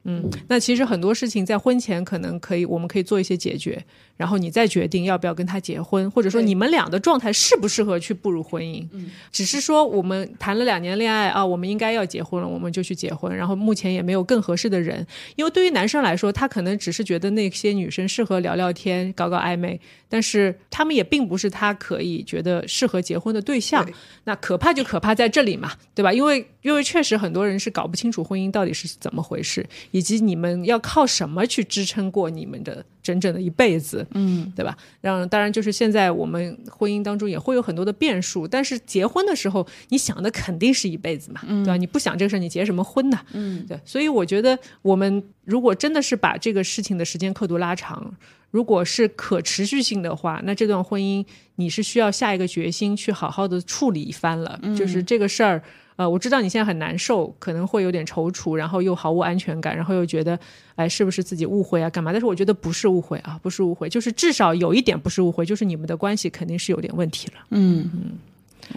[0.05, 3.83] 嗯，那其实很多事情在婚前可能可以，我们可以做一些解决，
[4.15, 8.87] 然后你再决定要不要跟他结婚，或者说你们俩的状态适不适合去步入婚姻。
[8.93, 23.83] 嗯，只是说我们谈了两年恋爱啊，我们应该要结婚了，我们就去结婚，然后目前也没有更合适的人，因为对于男生来说，他可能只是觉得那些女生适合聊聊天、搞搞暧昧，但是他们也并不是他可以觉得适合结婚的对象。
[23.83, 23.93] 对。
[24.25, 26.13] 那可怕就可怕在这里嘛，对吧？
[26.13, 34.77] 因为因为确实很多人是搞不清楚婚姻到底是怎么回事，以及你们要靠什么去支撑过你们的整整的一辈子，嗯，对吧？
[34.99, 41.77] 让当然就是现在我们婚姻当中也会有很多的变数，但是结婚的时候你想的肯定是一辈子嘛，对吧？
[41.77, 43.17] 你不想这个事儿，你结什么婚呢？
[43.31, 48.13] 嗯，对，所以我觉得我们如果真的是把这个事情的时间刻度拉长。
[48.51, 54.57] 如果是可持续性的话，那这段婚姻你是需要下一个决心去好好的处理一番了。
[54.77, 55.61] 就是这个事儿，
[55.97, 60.37] 呃，我知道你现在很难受，可能会有点踌躇，然后又毫无安全感，然后又觉得，
[60.75, 62.11] 哎，是不是自己误会啊，干嘛？
[62.11, 67.33] 但是我觉得不是误会啊，不是误会，就是至少有一点不是误会，就是你们的关系肯定是有点问题了。
[67.51, 68.11] 嗯嗯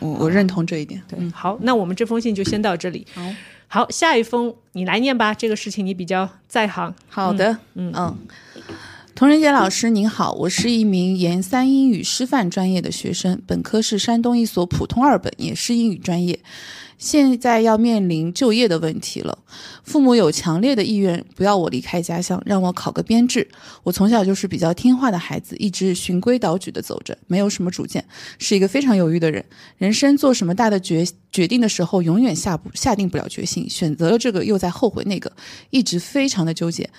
[0.01, 1.03] 我我认同这一点。
[1.09, 3.07] 对，好，那我们这封信就先到这里。
[3.15, 3.23] 好，
[3.67, 6.95] 好，下一封你来念吧，这个事情你比较在行。
[7.09, 8.17] 好的，嗯
[9.15, 16.39] 童仁杰老师您好，我是一名研三英语师范专业的学生，本科是山东一所普通二本，也是英语专业。
[16.99, 19.39] 现在要面临就业的问题了，
[19.85, 23.49] 父母有强烈的意愿不要我离开家乡，让我考个编制。
[23.85, 28.05] 我从小就是比较听话的孩子，一直循规蹈矩的走着，没有什么主见，
[28.39, 29.45] 是一个非常犹豫的人。
[29.79, 35.33] 人生做什么大的决决定的时候，永远下不下定不了决心，选择了这个又在后悔那个，
[35.71, 36.91] 一直非常的纠结。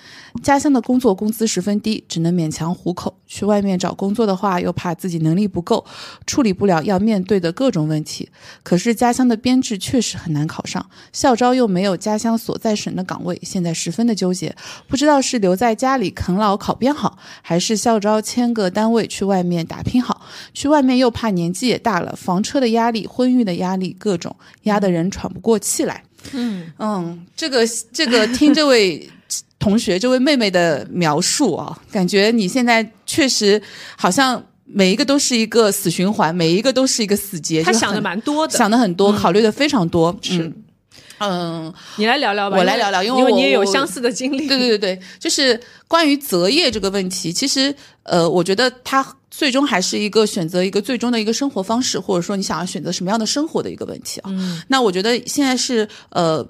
[0.42, 3.18] 家乡的工作工资十分低，只能勉强糊口。
[3.26, 5.84] 去外面找工作的话，又怕自己能力不够，
[6.26, 8.28] 处理不了要面对的各种问题。
[8.64, 14.54] 可是家乡的编制却确实很难考上，校招又没有家乡所在省的岗位，现在十分的纠结，
[14.86, 20.22] 不知道是留在家里啃老考编好，还是校招签个单位去外面打拼好。
[20.54, 26.04] 去外面又怕年纪也大了，房车的压力、婚育的压力，各种压得人喘不过气来。
[26.30, 29.10] 嗯嗯，这个这个听这位。
[29.58, 33.60] 同学，这位妹妹的描述啊，感觉你现在确实
[33.94, 37.62] 好像每一个都是一个死循环，每一个都是一个死结。
[37.62, 40.16] 他想的蛮多的，想的很多，考虑的非常多。
[40.22, 40.54] 是嗯
[41.22, 44.46] 嗯，你来聊聊吧，我来聊聊因为因为你也有相似的经历。
[44.46, 54.30] 对对对对，就是关于择业这个问题，其实呃，我觉得它最终还是一个选择一个最终的一个生活方式，或者说你想要选择什么样的生活的一个问题啊。
[54.32, 56.46] 嗯那我觉得现在是呃，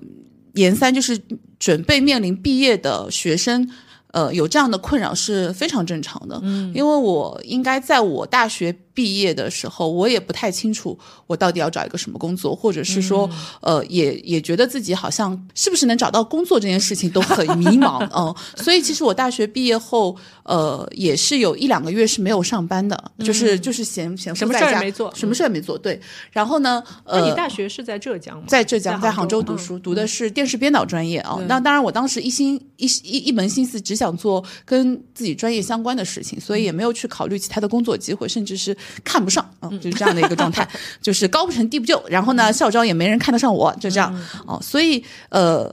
[0.55, 1.21] 研三就是
[1.59, 3.69] 准备面临毕业的学生。
[4.13, 13.27] 呃，有这样的困扰是非常正常的，嗯，因为我应该在我大学毕业的时候，我也不太清楚我到底要找一个什么工作，或者是说，
[13.63, 25.99] 呃，也也觉得自己好像是不是能找到工作这件事情都很迷茫， 嗯，所以其实我大学毕业后，呃，也是有一两个月是没有上班的，就是就是闲闲什么事儿也没做什么事儿也没做，对，
[26.31, 28.45] 然后呢，呃，那你大学是在浙江吗？
[28.47, 31.39] 在浙江，在在杭州读嗯书，读的是电视编导专业啊。
[31.49, 40.69] 那当然，我当时一心一一一门心思只想做跟自己专业相关的事情，所以也没有去考虑其他的工作机会，甚至是看不上，嗯，就是这样的一个状态，
[41.01, 42.03] 就是高不成低不就。
[42.09, 44.15] 然后呢，校招也没人看得上我，就这样
[44.47, 44.59] 哦。
[44.63, 45.73] 所以呃，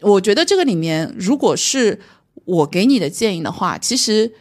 [0.00, 1.98] 我觉得这个里面，如果是
[2.44, 4.32] 我给你的建议的话，其实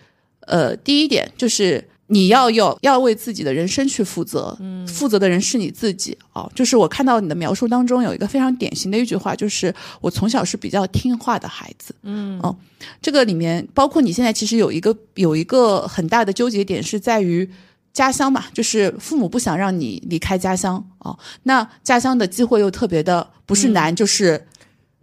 [0.41, 6.51] 呃，第一点就是你要有要为自己的人生去负责，嗯，负责的人是你自己哦。
[6.53, 12.53] 就是我看到你的描述当中有一个非常典型的一句话，就是我从小是比较听话的孩子，嗯，哦，
[13.01, 17.49] 这个里面包括你现在其实有一个有一个很大的纠结点是在于。
[17.93, 21.17] 家乡嘛，就是父母不想让你离开家乡哦。
[21.43, 24.47] 那家乡的机会又特别的不是难、就是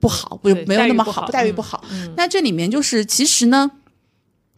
[0.01, 2.15] 不好，不没有那么好，待遇不好嗯待遇不好。
[2.17, 3.71] 那这里面就是其实呢，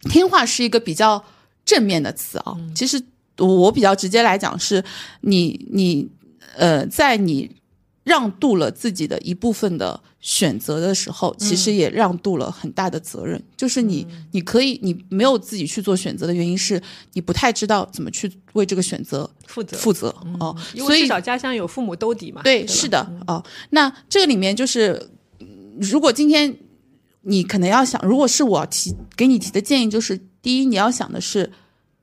[0.09, 1.23] 听话是一个比较
[1.63, 2.57] 正面的词啊。
[2.75, 3.01] 其实
[3.37, 4.83] 我比较直接来讲是，
[5.21, 6.09] 你你
[6.55, 7.55] 呃，在你
[8.03, 13.39] 让渡了自己的一部分的选择的时候，其实也让渡了很大的责任。
[13.57, 16.81] 就是你你可以你没有自己去做选择的原因是
[17.11, 20.07] 你不太知道怎么去为这个选择负责，负责
[20.39, 22.41] 哦，因所以为至少家乡有父母兜底嘛。
[22.41, 23.43] 对，吧是的哦。
[23.71, 25.09] 那这个里面就是，
[25.41, 26.55] 嗯如果今天
[27.23, 31.51] 你可能要想，如果是我提给你提的建议，就是第一，你要想的是。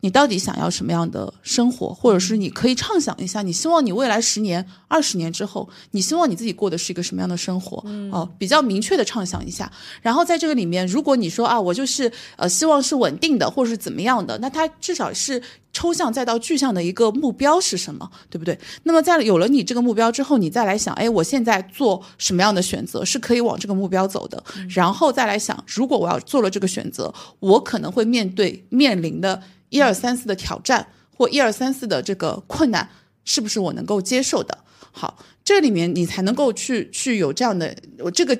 [0.00, 7.84] 你到底想要什么样的生活，或者是你可以畅想一下，你希望你未来十年、二十年之后，你希望你自己过的是一个什么样的生活？
[8.10, 9.70] 哦，比较明确的畅想一下。
[10.00, 18.58] 然后在这个里面，如果你说啊，我就是呃希望是稳定的，或者是怎么样的，那它至少是抽象再到具象的一个目标是什么，对不对？
[18.84, 32.88] 那么在有了你这个目标之后，你再来想，哎，我现在做什么样的选择是可以往这个目标走的，然后再来想，如果我要做了这个选择，我可能会面对面临的一二三四的挑战或一二三四的这个困难，
[33.24, 34.58] 是不是我能够接受的？
[34.92, 38.38] 好，这里面你才能够去去有这样的我这个。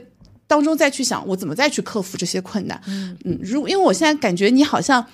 [0.51, 5.07] 当中再去想我怎么再去克服这些困难，嗯如因为我现在感觉你好像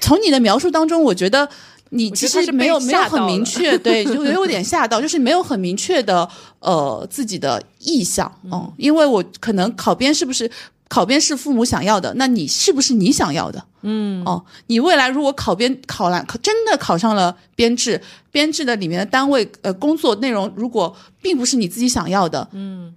[0.00, 1.48] 从你的描述当中，我觉得
[1.90, 10.48] 你其我觉得他是实没有没有很明确， 对，就有点吓到，就是没有很明确的呃自己的意向，嗯，因为我可能考编是不是
[10.88, 13.62] 考编是父母想要的，那你是不是你想要的？
[13.82, 18.00] 嗯，哦，你未来如果考编考了，考真的考上了编制，
[18.32, 22.94] 编制的里面的单位呃工作内容如果并不是你自己想要的，嗯，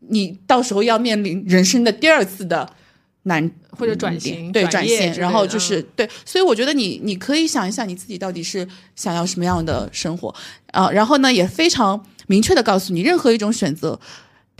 [0.00, 2.68] 你到时候要面临人生的第二次的
[3.22, 10.32] 难或者转型对转型，然后就是、对，所以我觉得你你可以想一下你自己到底是想要什么样的生活
[10.72, 13.98] 啊、然后呢也非常明确的告诉你，任何一种选择。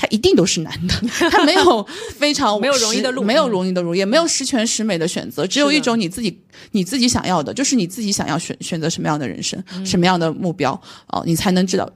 [0.01, 0.95] 它一定都是男的，
[1.31, 1.87] 他没有
[2.17, 3.23] 非常 没有容易的路。
[3.23, 9.85] 没有容易的路，也没有十全十美的选择，只有一种你自己你自己想要的，就是你自己想要选选择什么样的人生，嗯。
[9.85, 10.73] 什么样的目标
[11.09, 11.87] 哦，你才能知道，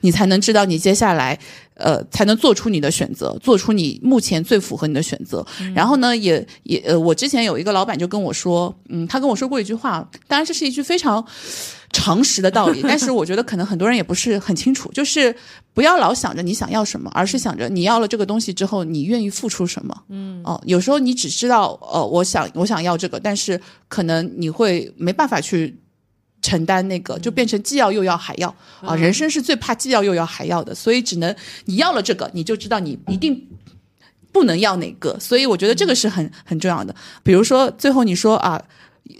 [0.00, 1.38] 你才能知道你接下来
[1.74, 5.44] 呃才能做出你的选择，做出你目前最符合你的选择。
[5.60, 11.24] 嗯然后呢，也也呃，我之前有一个老板就跟我说，嗯，他跟我说过一句话，当然这是一句非常
[11.92, 15.34] 常识的道理，但是我觉得可能很多人也不是很清楚，就是
[15.72, 20.02] 不要老想着你想要什么，而是想着你要了这个东西之后，你愿意付出什么。
[20.08, 25.78] 嗯，哦，有时候你只知道，呃，我想我想要这个，但是可能你会没办法去。
[26.40, 33.48] 承担那个就变成既要又要还要啊，人生是最怕既要又要还要的，所以只能你要了这个，你就知道你一定
[34.32, 36.94] 不能要哪个，所以我觉得这个是很很重要的。
[37.22, 38.62] 比如说最后你说啊，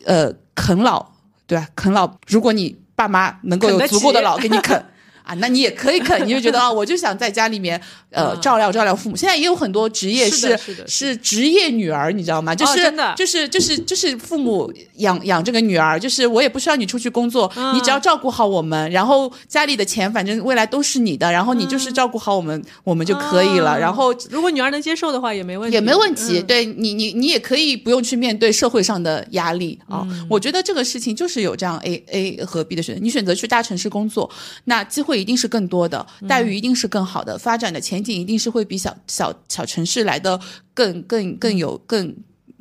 [0.04, 1.12] 呃，啃老，
[1.46, 1.68] 对吧？
[1.74, 4.85] 啃老，如果你爸妈能够有足够的老给你啃。
[5.28, 7.78] 啊，那你也可以啃，你就觉得啊，我就想在家里面
[8.10, 8.40] 呃嗯。
[8.40, 9.16] 照料照料父母。
[9.16, 12.54] 现在也有很多职业是的是职业女儿，你知道吗？
[12.54, 13.14] 就是、真的。
[13.14, 17.74] 就是就是就是父母养养这个女儿，就是我也不需要你出去工作，嗯。
[17.76, 23.78] 你只要照顾好我们，然后家里的钱反正未来都是你的，然后你就是照顾好我们，我们就可以了。
[23.78, 23.80] 嗯。
[23.80, 26.46] 然后如果女儿能接受的话，也没问题，也没问题，嗯。
[26.46, 30.26] 对你，你你也可以不用去面对社会上的压力啊、嗯。
[30.30, 34.30] 我觉得这个事情就是有这样 A A 和 B 的选择，你选择去大城市工作，
[34.64, 40.40] 那机会会一定是更多的，待遇一定是更好的，发展的前景一定是会比小小小城市来的
[40.72, 42.14] 更更更有更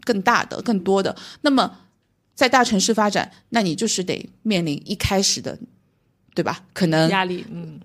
[0.03, 1.15] 更大的更多的。
[1.41, 1.79] 那么
[2.35, 5.57] 在大城市发展，那你就是得面临一开始的，
[6.37, 6.59] 对吧？
[6.71, 7.79] 可能压力，嗯，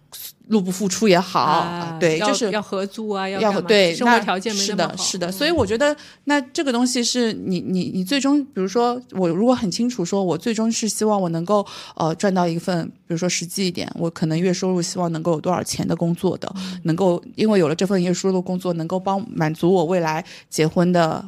[0.48, 21.26] 入不敷出也好，啊对，就是要合租啊，要对，生活条件没是的，那么好，是的，嗯所以我觉得那这个东西是你你你最终，比如说我如果很清楚说，我最终是希望我能够呃赚到一份，比如说实际一点，我可能月收入希望能够有多少钱的工作的，嗯能够因为有了这份月收入工作，能够帮满足我未来结婚的。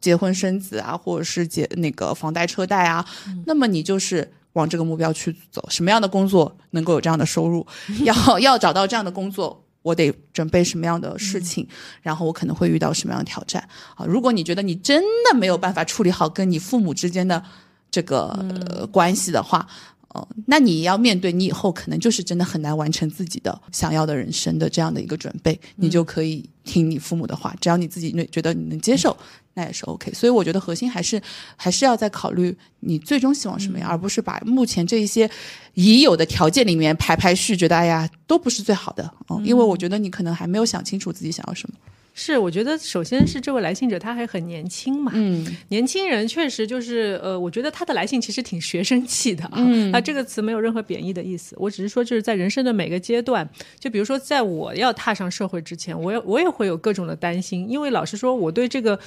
[0.00, 5.64] 结婚生子啊，或者是结那个房贷车贷啊，嗯那么你就是往这个目标去走。
[5.70, 7.66] 什么样的工作能够有这样的收入？
[8.04, 11.66] 要 要找到这样的工作，我得准备什么样的事情，
[12.02, 14.04] 然后我可能会遇到什么样的挑战啊？
[14.04, 17.42] 如果你觉得你真的没有办法处理好跟你父母之间的
[17.90, 18.28] 这个、
[18.68, 19.66] 呃关系的话，
[20.08, 29.16] 哦、那你要面对你以后可能就是真的很难完成自己的想要的人生的这样的一个准备，你就可以听你父母的话，只要你自己觉得你能接受。
[29.58, 31.20] 那也是 OK，所以我觉得核心还是
[31.56, 35.28] 还是要在考虑你最终希望什么样，而不是把目前这一些
[35.74, 41.76] 已有的条件里面排排序，觉得哎呀都不是最好的，嗯，因为我觉得你可能还没有想清楚自己想要什么。
[42.20, 49.52] 是，我觉得首先是这位来信者他还很年轻嘛，嗯，年轻人确实就是呃，我觉得他的来信其实挺学生气的啊。
[49.54, 58.98] 嗯 那这个词没有任何贬义的意思，我只是说就是在人生的每个阶段，就比如说在我要踏上社会之前，我也我也会有各种的担心，因为老实说，我对这个。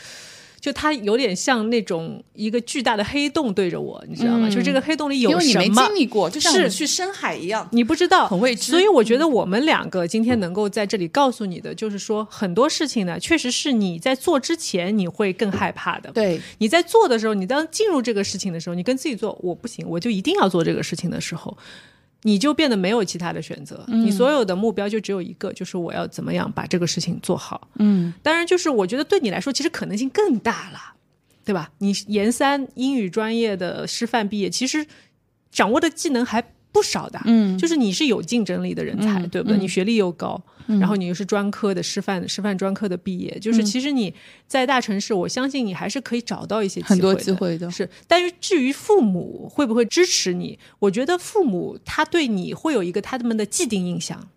[0.61, 4.47] 就它有点像那种一个巨大的黑洞对着我，你知道吗？
[4.47, 5.87] 就这个黑洞里有嗯因为你没什么？
[5.87, 7.67] 经，历过，就像去深海一样。
[7.71, 8.71] 你不知道，很未知。
[8.71, 16.11] 所以我觉得我们两个今天能够在这里告诉你的，就是说很多事情呢，确实是你在做之前你会更害怕的。
[16.11, 21.57] 对，你在做的时候，你当进入这个事情的时候，你跟自己做，我不行，我就一定要做这个事情的时候，
[22.23, 27.67] 你就变得没有其他的选择，嗯你所有的目标就只有一个，就是我要怎么样把这个事情做好。
[27.75, 30.79] 嗯，当然，就是我觉得对你来说，其实可能性更大了，
[31.43, 31.71] 对吧？
[31.79, 34.85] 你研三英语专业的师范毕业，其实
[35.51, 39.57] 掌握的技能还不少的，嗯就是你是有竞争力的人才，嗯对不对？
[39.57, 44.13] 嗯你学历又高，然后你又是专科的师范师范专科的毕业，就是其实你
[44.47, 47.69] 在大城市，我相信你还是可以找到一些很多机会的。
[47.71, 54.29] 是，但是至于父母会不会支持你，我觉得父母他对你会有一个他们的既定印象。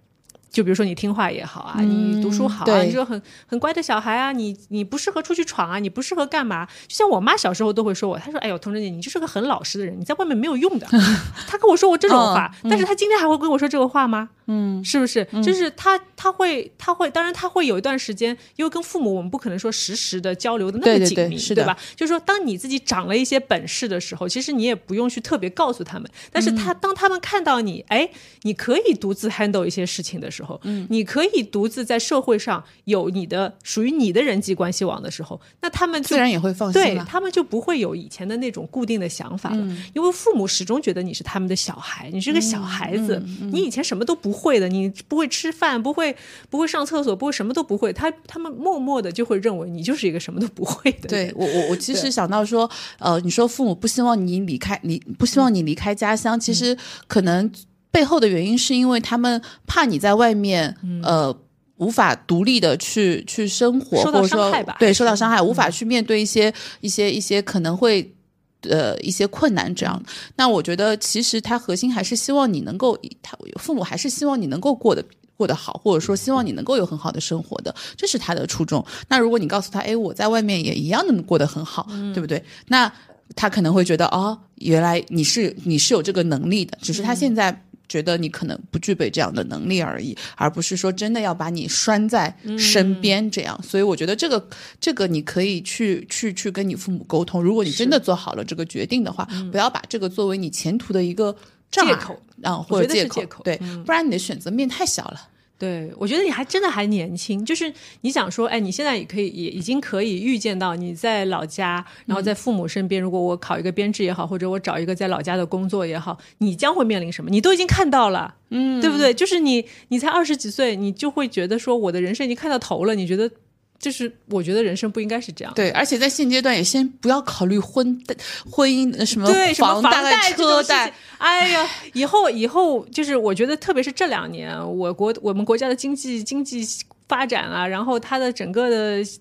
[0.55, 6.65] 就比如说你听话也好啊，你读书好啊，对你是个很很乖的小孩啊，你你不适合出去闯啊，你不适合干嘛？
[6.87, 10.87] 就像我妈小时候都会说我，她说：“哎呦，童真姐，你就是个很老实的人，你在外面没有用的。
[11.49, 14.29] ”她跟我说过这种话，但是她今天还会跟我说这个话吗？
[14.47, 15.27] 嗯，是不是？
[15.43, 21.77] 就是她她会她会，当然她会有一段时间，因为跟父母我们不可能说实时的交流的那么紧密，对吧？
[21.97, 26.09] 就是说，当你自己长了一些本事的时候，其实你也不用去特别告诉他们。
[26.31, 28.09] 但是他、当他们看到你，哎，
[28.43, 36.95] 你可以独自 handle 一些事情的时候，嗯，你可以独自在社会上有你的属于你的人际关系网的时候，那他们自然也会放心对。
[37.07, 46.15] 他们就不会有以前的那种固定的想法了，嗯因为父母始终觉得你是他们的小孩，你是个小孩子，嗯你以前什么都不会的，你不会吃饭，不会
[46.51, 51.09] 不会上厕所，不会什么都不会，他他们默默的就会认为你就是一个什么都不会的人。
[51.09, 57.51] 对我，我我其实想到说，呃，你说父母不希望你离开，离不希望你离开家乡，其嗯实可能
[57.95, 61.35] 背后的原因是因为他们怕你在外面，呃。
[61.77, 68.15] 无法独立的去去生活，嗯受到或者说伤害吧对受到伤害，无法去面对一些、一些一些可能会
[68.63, 70.01] 呃一些困难这样。
[70.07, 75.05] 嗯那我觉得其实他核心还是希望你能够，他父母还是希望你能够过得。
[75.37, 78.83] 过得好，或者说希望你能够有很好的生活的，这是他的初衷。
[79.09, 82.41] 那如果你告诉他，哎，我在外面也一样能过得很好，对不对？
[82.69, 82.91] 那
[83.35, 93.61] 他可能会觉得，哦，原来你是你是有这个能力的，只是他现在觉得你可能不具备这样的能力而已，而不是说真的要把你拴在身边这样。
[93.63, 94.49] 所以我觉得这个
[94.81, 101.37] 这个你可以去去去跟你父母沟通，如果你真的做好了这个决定的话，不要把这个作为你前途的一个
[101.71, 102.21] 障碍借口。
[102.43, 105.29] 啊，我或者借口对，不然你的选择面太小了。
[105.57, 117.31] 对，我觉得你还真的还年轻，就是你想说，哎，你现在也可以，也已经可以预见到你在老家，然后在父母身边，如果我考一个编制也好，或者我找一个在老家的工作也好，你将会面临什么？
[117.31, 119.15] 你都已经看到了，嗯，对不对？
[119.15, 123.31] 就是你，你才二十几岁，你就会觉得说，我的人生已经看到头了，你觉得？
[123.79, 128.03] 就是我觉得人生不应该是这样，对，而且在现阶段也先不要考虑婚
[128.51, 136.67] 婚姻什么对，什么房房贷车贷，哎呀，以后以后就是我觉得，特别是这两年，我国我们国家的经济经济。
[137.15, 138.77] 发展啊，然后它的整个的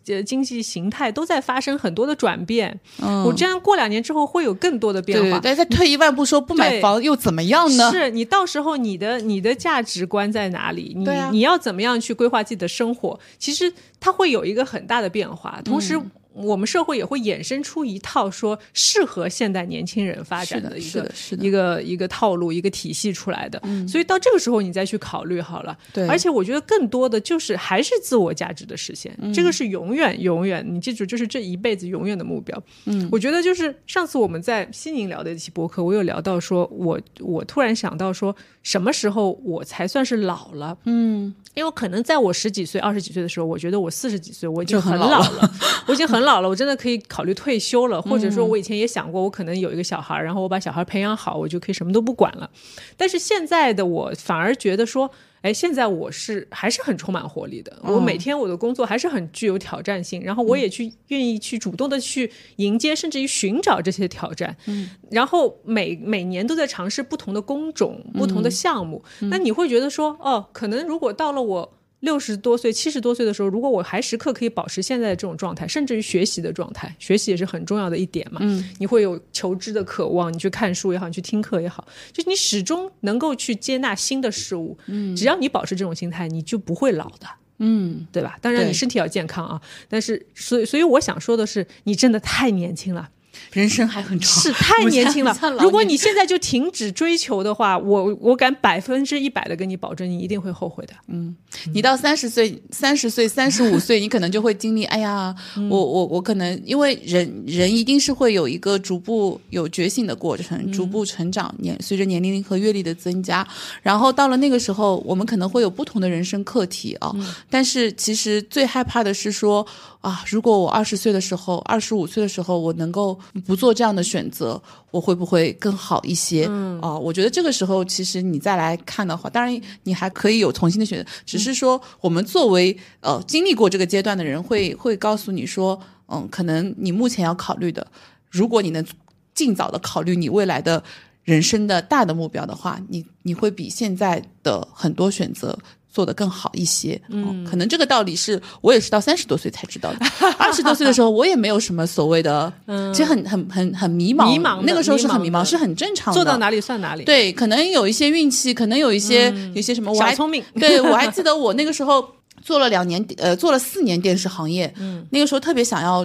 [0.08, 2.80] 呃经济形态都在发生很多的转变。
[3.00, 5.40] 嗯我这样过两年之后会有更多的变化。
[5.40, 7.92] 对对，再退一万步说，不买房又怎么样呢？
[7.92, 10.96] 是你到时候你的你的价值观在哪里？
[10.98, 13.20] 你、啊你要怎么样去规划自己的生活？
[13.38, 15.96] 其实它会有一个很大的变化，同时。
[15.96, 25.78] 嗯我们社会也会衍生出一套说适合现代年轻人发展的一个一个一个套路一个体系出来的，所以到这个时候你再去考虑好了。
[25.94, 32.62] 对而且我觉得更多的就是还是自我价值的实现，嗯这个是永远永远，你记住，就是这一辈子永远的目标。
[32.86, 40.78] 嗯，我觉得就是上次我们在西宁聊的一期博客，我有聊到说，我我突然想到说，什么时候我才算是老了？
[40.86, 41.34] 嗯。
[41.54, 45.54] 因为可能在我十几岁、二十几岁的时候，我觉得我四十几岁，我已经很老了
[45.86, 52.50] 我已经很老了，我真的可以考虑退休了，或者说我以前也想过，我可能有一个小孩，然后我把小孩培养好，我就可以什么都不管了。
[52.98, 55.10] 但是现在的我反而觉得说，
[55.42, 71.74] 哎，现在我是还是很充满活力的，我每天我的工作还是很具有挑战性，然后我也去愿意去主动的去迎接，甚至于寻找这些挑战，嗯，然后每每年都在尝试不同的工种、不同的项目，那你会觉得说，哦，可能如果到了我。
[72.04, 78.40] 六十多岁、七十多岁的时候，如果我还时刻可以保持现在的这种状态，甚至于学习的状态，学习也是很重要的一点嘛。
[78.44, 84.78] 嗯，你会有求知的渴望，你去看书也好，你去听课也好，就是你始终能够去接纳新的事物。
[84.88, 87.28] 嗯，只要你保持这种心态，你就不会老的。
[87.60, 88.38] 嗯，对吧？
[88.42, 93.10] 当然你身体要健康啊，但是所以所以我想说的是，你真的太年轻了。
[93.52, 95.36] 人生还很长，是太年轻了。
[95.60, 100.94] 如果你现在就停止追求的话，我我敢百分之一百的跟你保证，你一定会后悔的。
[101.08, 101.36] 嗯
[101.74, 105.70] 你到三十岁、三十岁、三十五岁，你可能就会经历，哎呀， 嗯。
[105.70, 110.72] 我我我可能因为人人一定是会有一个逐步有觉醒的过程，嗯。
[110.72, 113.48] 逐步成长，年随着年龄和阅历的增加，
[113.82, 117.12] 然后到了那个时候，我们可能会有不同的人生课题啊。
[117.16, 117.34] 嗯。
[117.50, 119.66] 但是其实最害怕的是说
[120.04, 126.46] 啊，如果我二十岁的时候、二十五岁的时候，我能够不做这样的选择，我会不会更好一些？
[126.50, 137.88] 嗯啊，我觉得这个时候其实你再来看的话，当然你还可以有重新的选择，只是说我们作为呃经历过这个阶段的人会，会告诉你说，嗯，可能你目前要考虑的，
[138.30, 138.86] 如果你能
[139.34, 140.84] 尽早的考虑你未来的
[141.24, 145.58] 人生的大的目标的话，你你会比现在的很多选择。
[145.94, 150.00] 做得更好一些，嗯、可能这个道理是我也是到三十多岁才知道的。
[150.40, 152.52] 二十多岁的时候，我也没有什么所谓的，
[152.92, 156.16] 其实很很很很迷茫，迷茫那个时候是很迷茫，迷茫是很正常的。
[156.20, 157.04] 做到哪里算哪里。
[157.04, 162.04] 对，可能有一些运气，可能有一些、有一些什么，我还小聪明 对我还记得我那个时候
[162.42, 166.04] 做了两年，呃，做了四年电视行业，嗯，那个时候特别想要。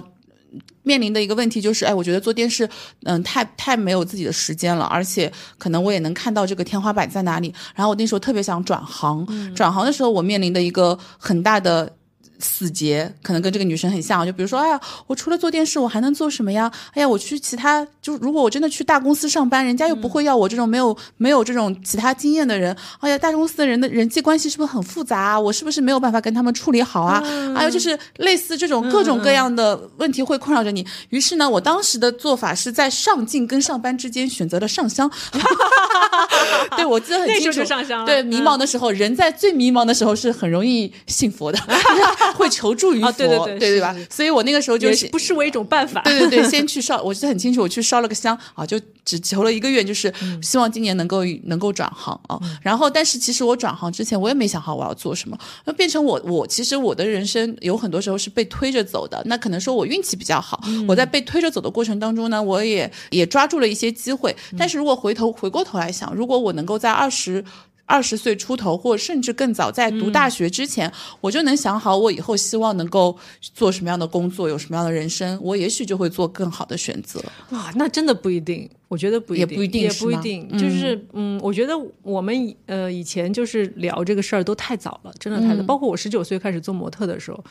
[0.83, 2.69] 面临的一个问题就是，哎，我觉得做电视，
[3.03, 7.53] 嗯，太太没有自己的时间了，而且可能我也能看到这个天花板在哪里。
[7.75, 11.91] 然后我那时候特别想转行，转行的时候我面临的一个很大的。
[12.39, 16.71] 死结可能跟这个女生很像，就比如说，哎呀，我除了做电视，我还能做什么呀？
[16.93, 22.75] 哎呀，我去其他，就如果我真的去大公司上班，人家又不会要我这种没有没有这种其他经验的人。
[22.99, 25.39] 哎呀，大公司的人的人际关系是不是很复杂啊？
[25.39, 27.21] 我是不是没有办法跟他们处理好啊？
[27.55, 30.85] 还有就是类似这种各种各样的问题会困扰着你。
[31.09, 35.09] 于是呢，我当时的做法是在上进跟上班之间选择了上香。
[36.77, 37.59] 对，我记得很清楚。
[37.59, 41.59] 就上香对，嗯迷茫的时候，人在最迷茫的时候是很容易信佛的，
[42.37, 43.95] 会求助于佛，啊对对对对吧？
[44.09, 46.01] 所以我那个时候就是不失为一种办法。
[46.05, 52.39] 对对对，先去烧，我记得很清楚，我去烧了个香啊，就只求了一个愿，就是希望今年能够能够转行啊。
[52.61, 59.21] 然后，但是其实我转行之前，我也没想好我要做什么，那变成我我其实我的人生有很多时候是被推着走的。
[59.25, 64.35] 那可能说我运气比较好，我在被推着走的过程当中呢，我也也抓住了一些机会。
[64.57, 67.43] 但是如果回头回过头来想，如果我能够在二十。
[67.89, 77.19] 二十岁出头，或甚至更早，在读大学之前，我就能想好我以后希望能够做什么样的工作，有什么样的人生，我也许就会做更好的选择。
[77.49, 80.47] 哇，那真的不一定，我觉得不一定，也不一定也不一定。
[80.55, 81.73] 就是嗯，我觉得
[82.03, 85.63] 我们呃以前就是聊这个事儿都太早了，真的太早。
[85.63, 87.43] 包括我十九岁开始做模特的时候。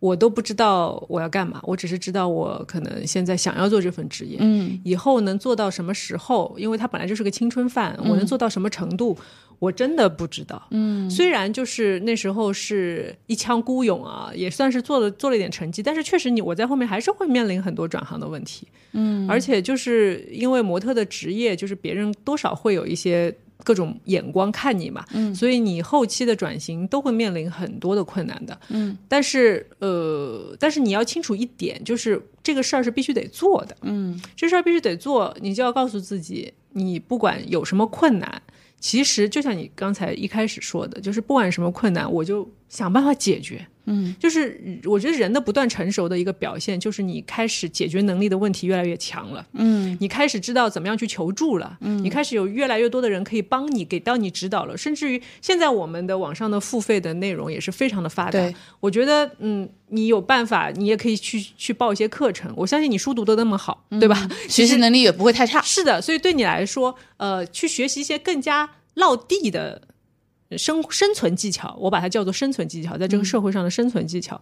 [0.00, 9.18] 我都不知道我要干嘛，我只是知道我可能现在想要做这份职业，嗯，以后能做到什么时候，因为它本来就是个青春饭，我能做到什么程度，
[9.58, 23.34] 我真的不知道，嗯，虽然就是那时候是一腔孤勇啊，也算是做了做了一点成绩，但是确实你我在后面还是会面临很多转行的问题，嗯，而且就是因为模特的职业，就是别人多少会有一些。
[23.64, 38.40] 各种眼光看你嘛，嗯，所以你后期的转型都会面临很多的困难的，嗯，但是呃，但是你要清楚一点，就是这个事儿是必须得做的，嗯，这事儿必须得做，你就要告诉自己，你不管有什么困难，
[38.80, 43.66] 其实就像你刚才一开始说的，就是不管什么困难，我就想办法解决。
[43.90, 49.46] 嗯，就是我觉得人的不断成熟的一个表现，就是你开始解决能力的问题越来越强了。
[49.54, 51.78] 嗯，你开始知道怎么样去求助了。
[51.80, 54.76] 嗯，你开始有越来越多的人可以帮你，给到你指导了。
[54.76, 58.54] 甚至于现在我们的网上的付费的内容也是非常的发达对。
[58.80, 62.52] 我觉得，嗯，你有办法，你也可以去去报一些课程。
[62.54, 64.28] 我相信你书读的那么好，对吧？
[64.50, 65.62] 学习能力也不会太差。
[65.62, 69.80] 是的，所以对你来说，呃，去学习一些更加落地的
[70.56, 74.40] 生生存技巧，我把它叫做生存技巧，在这个社会上的生存技巧，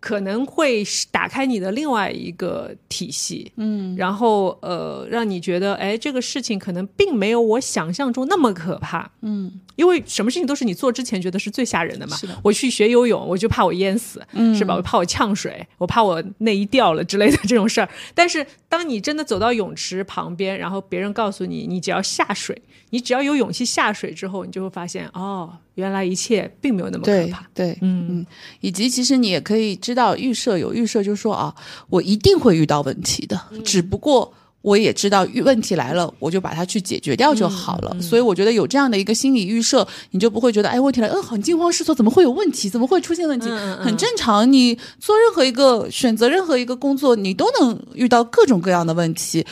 [0.00, 12.38] 可能会打开你的另外一个体系，嗯，然后呃，让你觉得，哎，这个事情可能并没有我想象中那么可怕，嗯，因为什么事情都是你做之前觉得是最吓人的嘛，是的。
[12.42, 14.54] 我去学游泳，我就怕我淹死，嗯。
[14.54, 14.74] 是吧？
[14.74, 17.88] 我怕我呛水，我怕我内衣掉了之类的这种事儿。
[18.14, 27.46] 但是当你真的走到泳池旁边，然后别人告诉你，你只要下水，你只要有勇气下水之后，你就会发现，哦，原来一切并没有那么可怕。
[27.54, 28.26] 对，嗯嗯，
[28.60, 31.54] 以及其实你也可以知道预设有预设，就是说啊，
[31.88, 34.32] 我一定会遇到问题的，只不过。
[34.62, 37.96] 我也知道遇问题来了，我就把它去解决掉就好了。
[38.00, 42.68] 所以我觉得有这样的一个心理预设，你就不会觉得哎问题来，嗯，很惊慌失措，怎么会有问题？
[42.68, 43.48] 怎么会出现问题？
[43.82, 44.50] 很正常。
[44.52, 49.44] 你做任何一个选择，任何一个工作，你都能遇到各种各样的问题。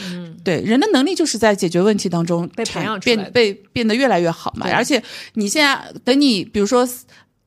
[0.45, 4.67] 对，人的能力就是在解决问题当中被培养出来变被变得越来越好嘛。
[4.71, 5.03] 而且
[5.35, 6.87] 你现在等你比如说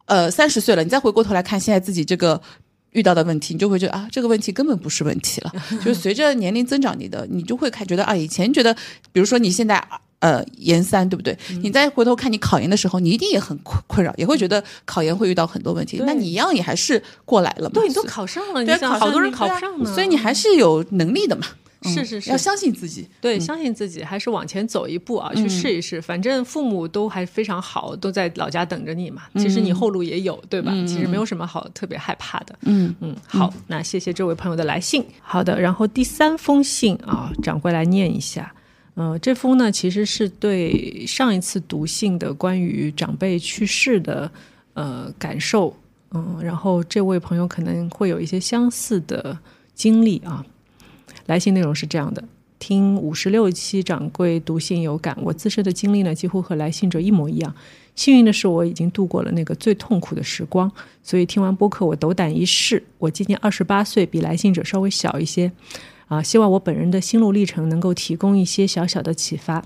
[0.05, 2.41] 呃三十岁了，你再回过头来看现在自己这个。
[2.91, 5.51] 遇到的问题，你就会觉得啊，这个问题根本不是问题了。
[5.83, 8.73] 就是随着年龄增长，你的你就会看觉得啊，以前觉得，
[9.11, 9.81] 比如说你现在
[10.19, 11.37] 呃研三，对不对？
[11.49, 16.01] 嗯你再回头看你考研的时候，你一定也很困困扰，也会觉得考研会遇到很多问题。
[16.05, 17.71] 那你一样也还是过来了嘛？
[17.73, 21.45] 对，你都考上了，好多人考不上呢，所以你还是有能力的嘛。
[21.83, 23.07] 嗯是是是要相信自己。
[23.19, 25.99] 对，相信自己，还是往前走一步啊，去试一试。
[25.99, 29.23] 反正父母都还非常好，都在老家等着你嘛。
[29.35, 30.71] 其实你后路也有，对吧？
[30.85, 32.55] 其实没有什么好特别害怕的。
[32.61, 35.03] 嗯嗯，好，那谢谢这位朋友的来信。
[35.21, 38.53] 好的，然后第三封信啊，掌柜来念一下。
[38.93, 44.29] 呃，这封呢其实是对上一次读信的关于长辈去世的
[44.75, 45.75] 呃感受，
[46.11, 49.35] 嗯，然后这位朋友可能会有一些相似的
[49.73, 50.45] 经历啊。
[51.25, 52.23] 来信内容是这样的：
[52.59, 57.53] 听五十六期掌柜读信有感，我自身的经历呢几乎和来信者一模一样。
[57.95, 60.71] 幸运的是，我已经度过了那个最痛苦的时光，
[61.03, 62.81] 所以听完播客，我斗胆一试。
[62.97, 65.51] 我今年二十八岁，比来信者稍微小一些，
[66.07, 69.63] 啊，希望我本人的心路历程能够提供一些小小的启发。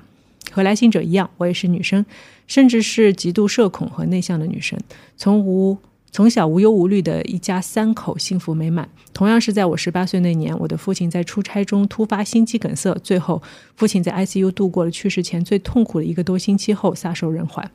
[0.52, 2.06] 和来信者一样，我也是女生，
[2.48, 4.80] 甚至是极度社恐和内向的女生。
[5.18, 5.78] 从无
[6.16, 8.88] 从小无忧无虑的一家三口，幸福美满。
[9.12, 13.44] 同样是在我十八岁那年，我的父亲在出差中突发心肌梗塞，最后
[13.76, 17.70] 父亲在 ICU 度过了去世前最痛苦的一个多星期后撒手人寰。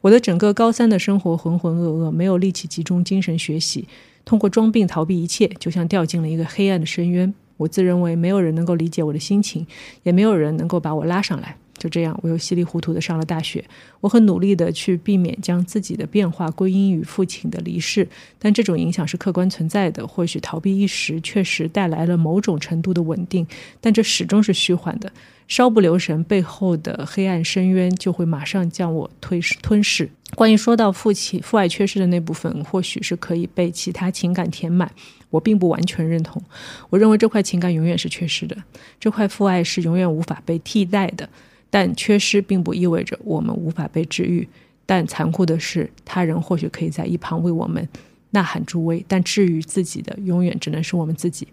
[0.00, 3.86] 我的整个高三的生活浑浑噩噩，没有力气集中精神学习，
[4.24, 7.32] 通过装病逃避一切，就像掉进了一个黑暗的深渊。
[7.58, 9.64] 我自认为没有人能够理解我的心情，
[10.02, 11.56] 也没有人能够把我拉上来。
[11.78, 13.64] 就这样，我又稀里糊涂的上了大学。
[14.00, 18.06] 我很努力的去避免将自己的变化归因于父亲的离世，
[18.38, 20.06] 但这种影响是客观存在的。
[20.06, 23.46] 或许逃避一时，确实带来了某种程度的稳定，
[23.80, 25.10] 但这始终是虚幻的。
[25.46, 30.10] 稍不留神，背后的黑暗深渊就会马上将我推吞噬。
[30.34, 34.92] 关于说到父亲父爱缺失的那部分，或许是可以被其他情感填满，
[35.30, 36.42] 我并不完全认同。
[36.90, 38.54] 我认为这块情感永远是缺失的，
[39.00, 41.26] 这块父爱是永远无法被替代的。
[41.70, 44.48] 但缺失并不意味着我们无法被治愈。
[44.86, 47.86] 但残酷的是，他人或许可以在一旁为我们
[48.30, 51.46] 呐喊助威，但治愈自己的永远只能是我们自己。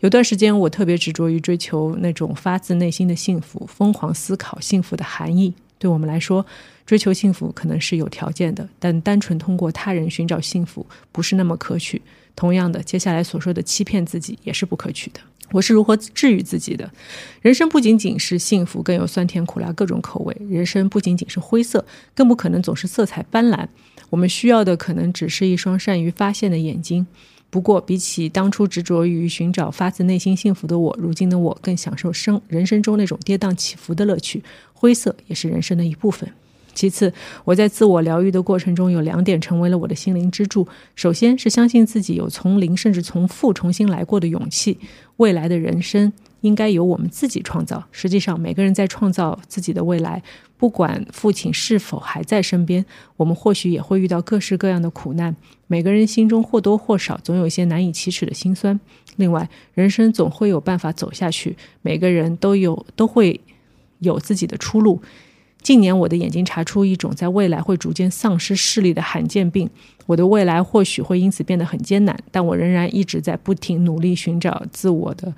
[0.00, 5.54] 有段时间，我特别执着于追求那种发自内心的幸福，疯狂思考幸福的含义。
[5.78, 6.44] 对我们来说，
[6.86, 12.00] 追求幸福可能是有条件的，但单纯通过他人寻找幸福不是那么可取。
[12.36, 15.20] 同样的，接下来所说的欺骗自己也是不可取的。
[15.54, 16.90] 我是如何治愈自己的？
[17.40, 20.36] 人生不仅仅是幸福，更有酸甜苦辣各种口味。
[20.50, 23.68] 人生不仅仅是灰色，更不可能总是色彩斑斓。
[24.10, 27.06] 我们需要的可能只是一双善于发现的眼睛。
[27.50, 34.42] 不过，比起当初执着于寻找发自内心幸福的我，如今的我更享受生人生中那种跌宕起伏的乐趣。
[34.72, 36.28] 灰色也是人生的一部分。
[36.74, 37.12] 其次，
[37.44, 40.66] 我在自我疗愈的过程中有两点成为了我的心灵支柱。
[40.94, 44.78] 首先是相信自己有从零甚至从负重新来过的勇气。
[45.18, 47.84] 未来的人生应该由我们自己创造。
[47.92, 50.22] 实际上，每个人在创造自己的未来。
[50.56, 52.84] 不管父亲是否还在身边，
[53.16, 55.36] 我们或许也会遇到各式各样的苦难。
[55.66, 58.78] 每个人心中或多或少总有一些难以启齿的心酸。
[59.16, 61.56] 另外，人生总会有办法走下去。
[61.82, 63.40] 每个人都有都会
[63.98, 65.00] 有自己的出路。
[65.64, 69.68] 近年我的眼睛查出一种在未来会逐渐丧失视力的罕见病，
[70.04, 75.32] 我的未来或许会因此变得很艰难，但我仍然一直在不停努力寻找自我的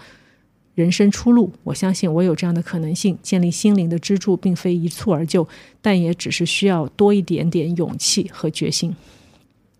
[0.75, 1.53] 人生出路。
[1.63, 3.17] 我相信我有这样的可能性。
[3.23, 5.47] 建立心灵的支柱并非一蹴而就，
[5.81, 8.95] 但也只是需要多一点点勇气和决心。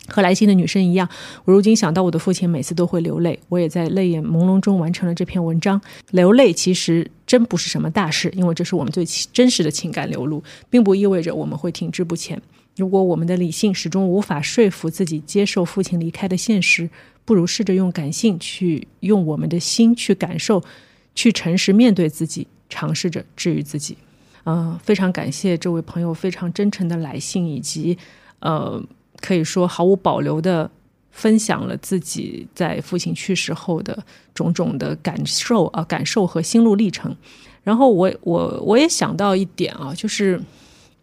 [0.09, 1.09] 和来信的女生一样，
[1.45, 3.39] 我如今想到我的父亲，每次都会流泪。
[3.49, 5.81] 我也在泪眼朦胧中完成了这篇文章。
[6.13, 12.41] 流泪其实真不是什么大事，因为这是我们最真实的情感流露，并不意味着我们会停滞不前。
[12.77, 16.89] 如果我们的理性始终无法说服自己接受父亲离开的现实，
[17.25, 20.63] 不如试着用感性去用我们的心去感受，
[21.15, 23.97] 去诚实面对自己，尝试着治愈自己。
[24.45, 27.99] 嗯，非常感谢这位朋友非常真诚的来信，以及
[28.39, 28.81] 呃。
[29.21, 30.71] 可以说毫无保留的
[31.11, 34.05] 分享了自己在父亲去世后的
[34.35, 37.17] 种种的感受啊，感受和心路历程。
[37.63, 40.41] 然后我我我也想到一点啊，就是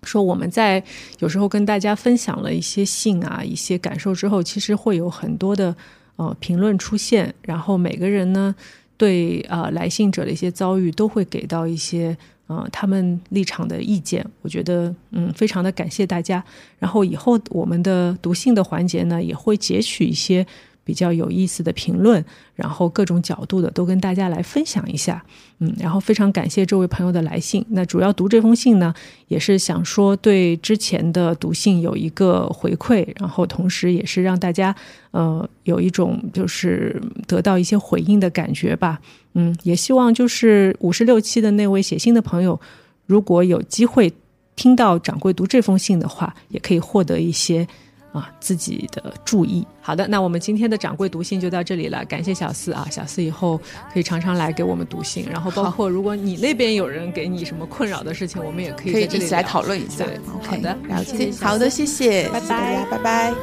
[0.03, 0.84] 说我们在
[1.20, 5.76] 有时候跟大家分享了一些信啊、一些感受之后，其实会有很多的
[6.16, 8.55] 呃评论出现，然后每个人呢
[8.95, 12.18] 对啊来信者的一些遭遇都会给到一些。
[12.54, 16.43] 呃，他们立场的意见，我觉得嗯，非常的感谢大家。
[16.78, 20.45] 然后以后我们的读信的环节呢，也会截取一些。
[20.86, 22.22] 比较有意思的评论，
[22.56, 25.24] 然后各种角度的都跟大家来分享一下，
[25.60, 27.66] 嗯，然后非常感谢这位朋友的来信。
[27.70, 28.93] 那主要读这封信呢，
[29.30, 34.76] 也是想说对之前的读信有一个回馈，然后同时也是让大家
[35.12, 38.99] 呃有一种就是得到一些回应的感觉吧，
[39.34, 42.60] 嗯，也希望就是五十六期的那位写信的朋友，
[43.06, 44.14] 如果有机会
[44.56, 47.68] 听到掌柜读这封信的话，也可以获得一些。
[48.14, 49.66] 啊，自己的注意。
[49.82, 52.06] 好的，那我们今天的掌柜读信就到这里了。
[52.06, 53.60] 感谢小四啊，小四以后
[53.92, 55.26] 可以常常来给我们读信。
[55.32, 60.06] 然后包括如果你那边有人给你什么困扰的事情，我们也可以可以一起来讨论一下。
[60.06, 61.32] 对，好的，了解。
[61.42, 63.34] 好的，谢谢，拜拜，拜拜。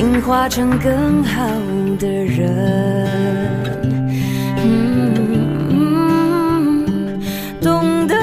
[0.00, 1.46] 进化成更好
[1.98, 2.48] 的人。
[7.60, 8.14] 懂得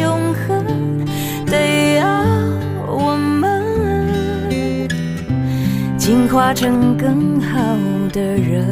[0.00, 1.06] 永恒，
[1.46, 2.24] 对呀，
[2.88, 3.62] 我们
[5.96, 7.56] 进化成更好
[8.12, 8.66] 的人，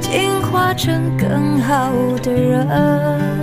[0.00, 1.90] 进化成更好
[2.22, 3.39] 的人。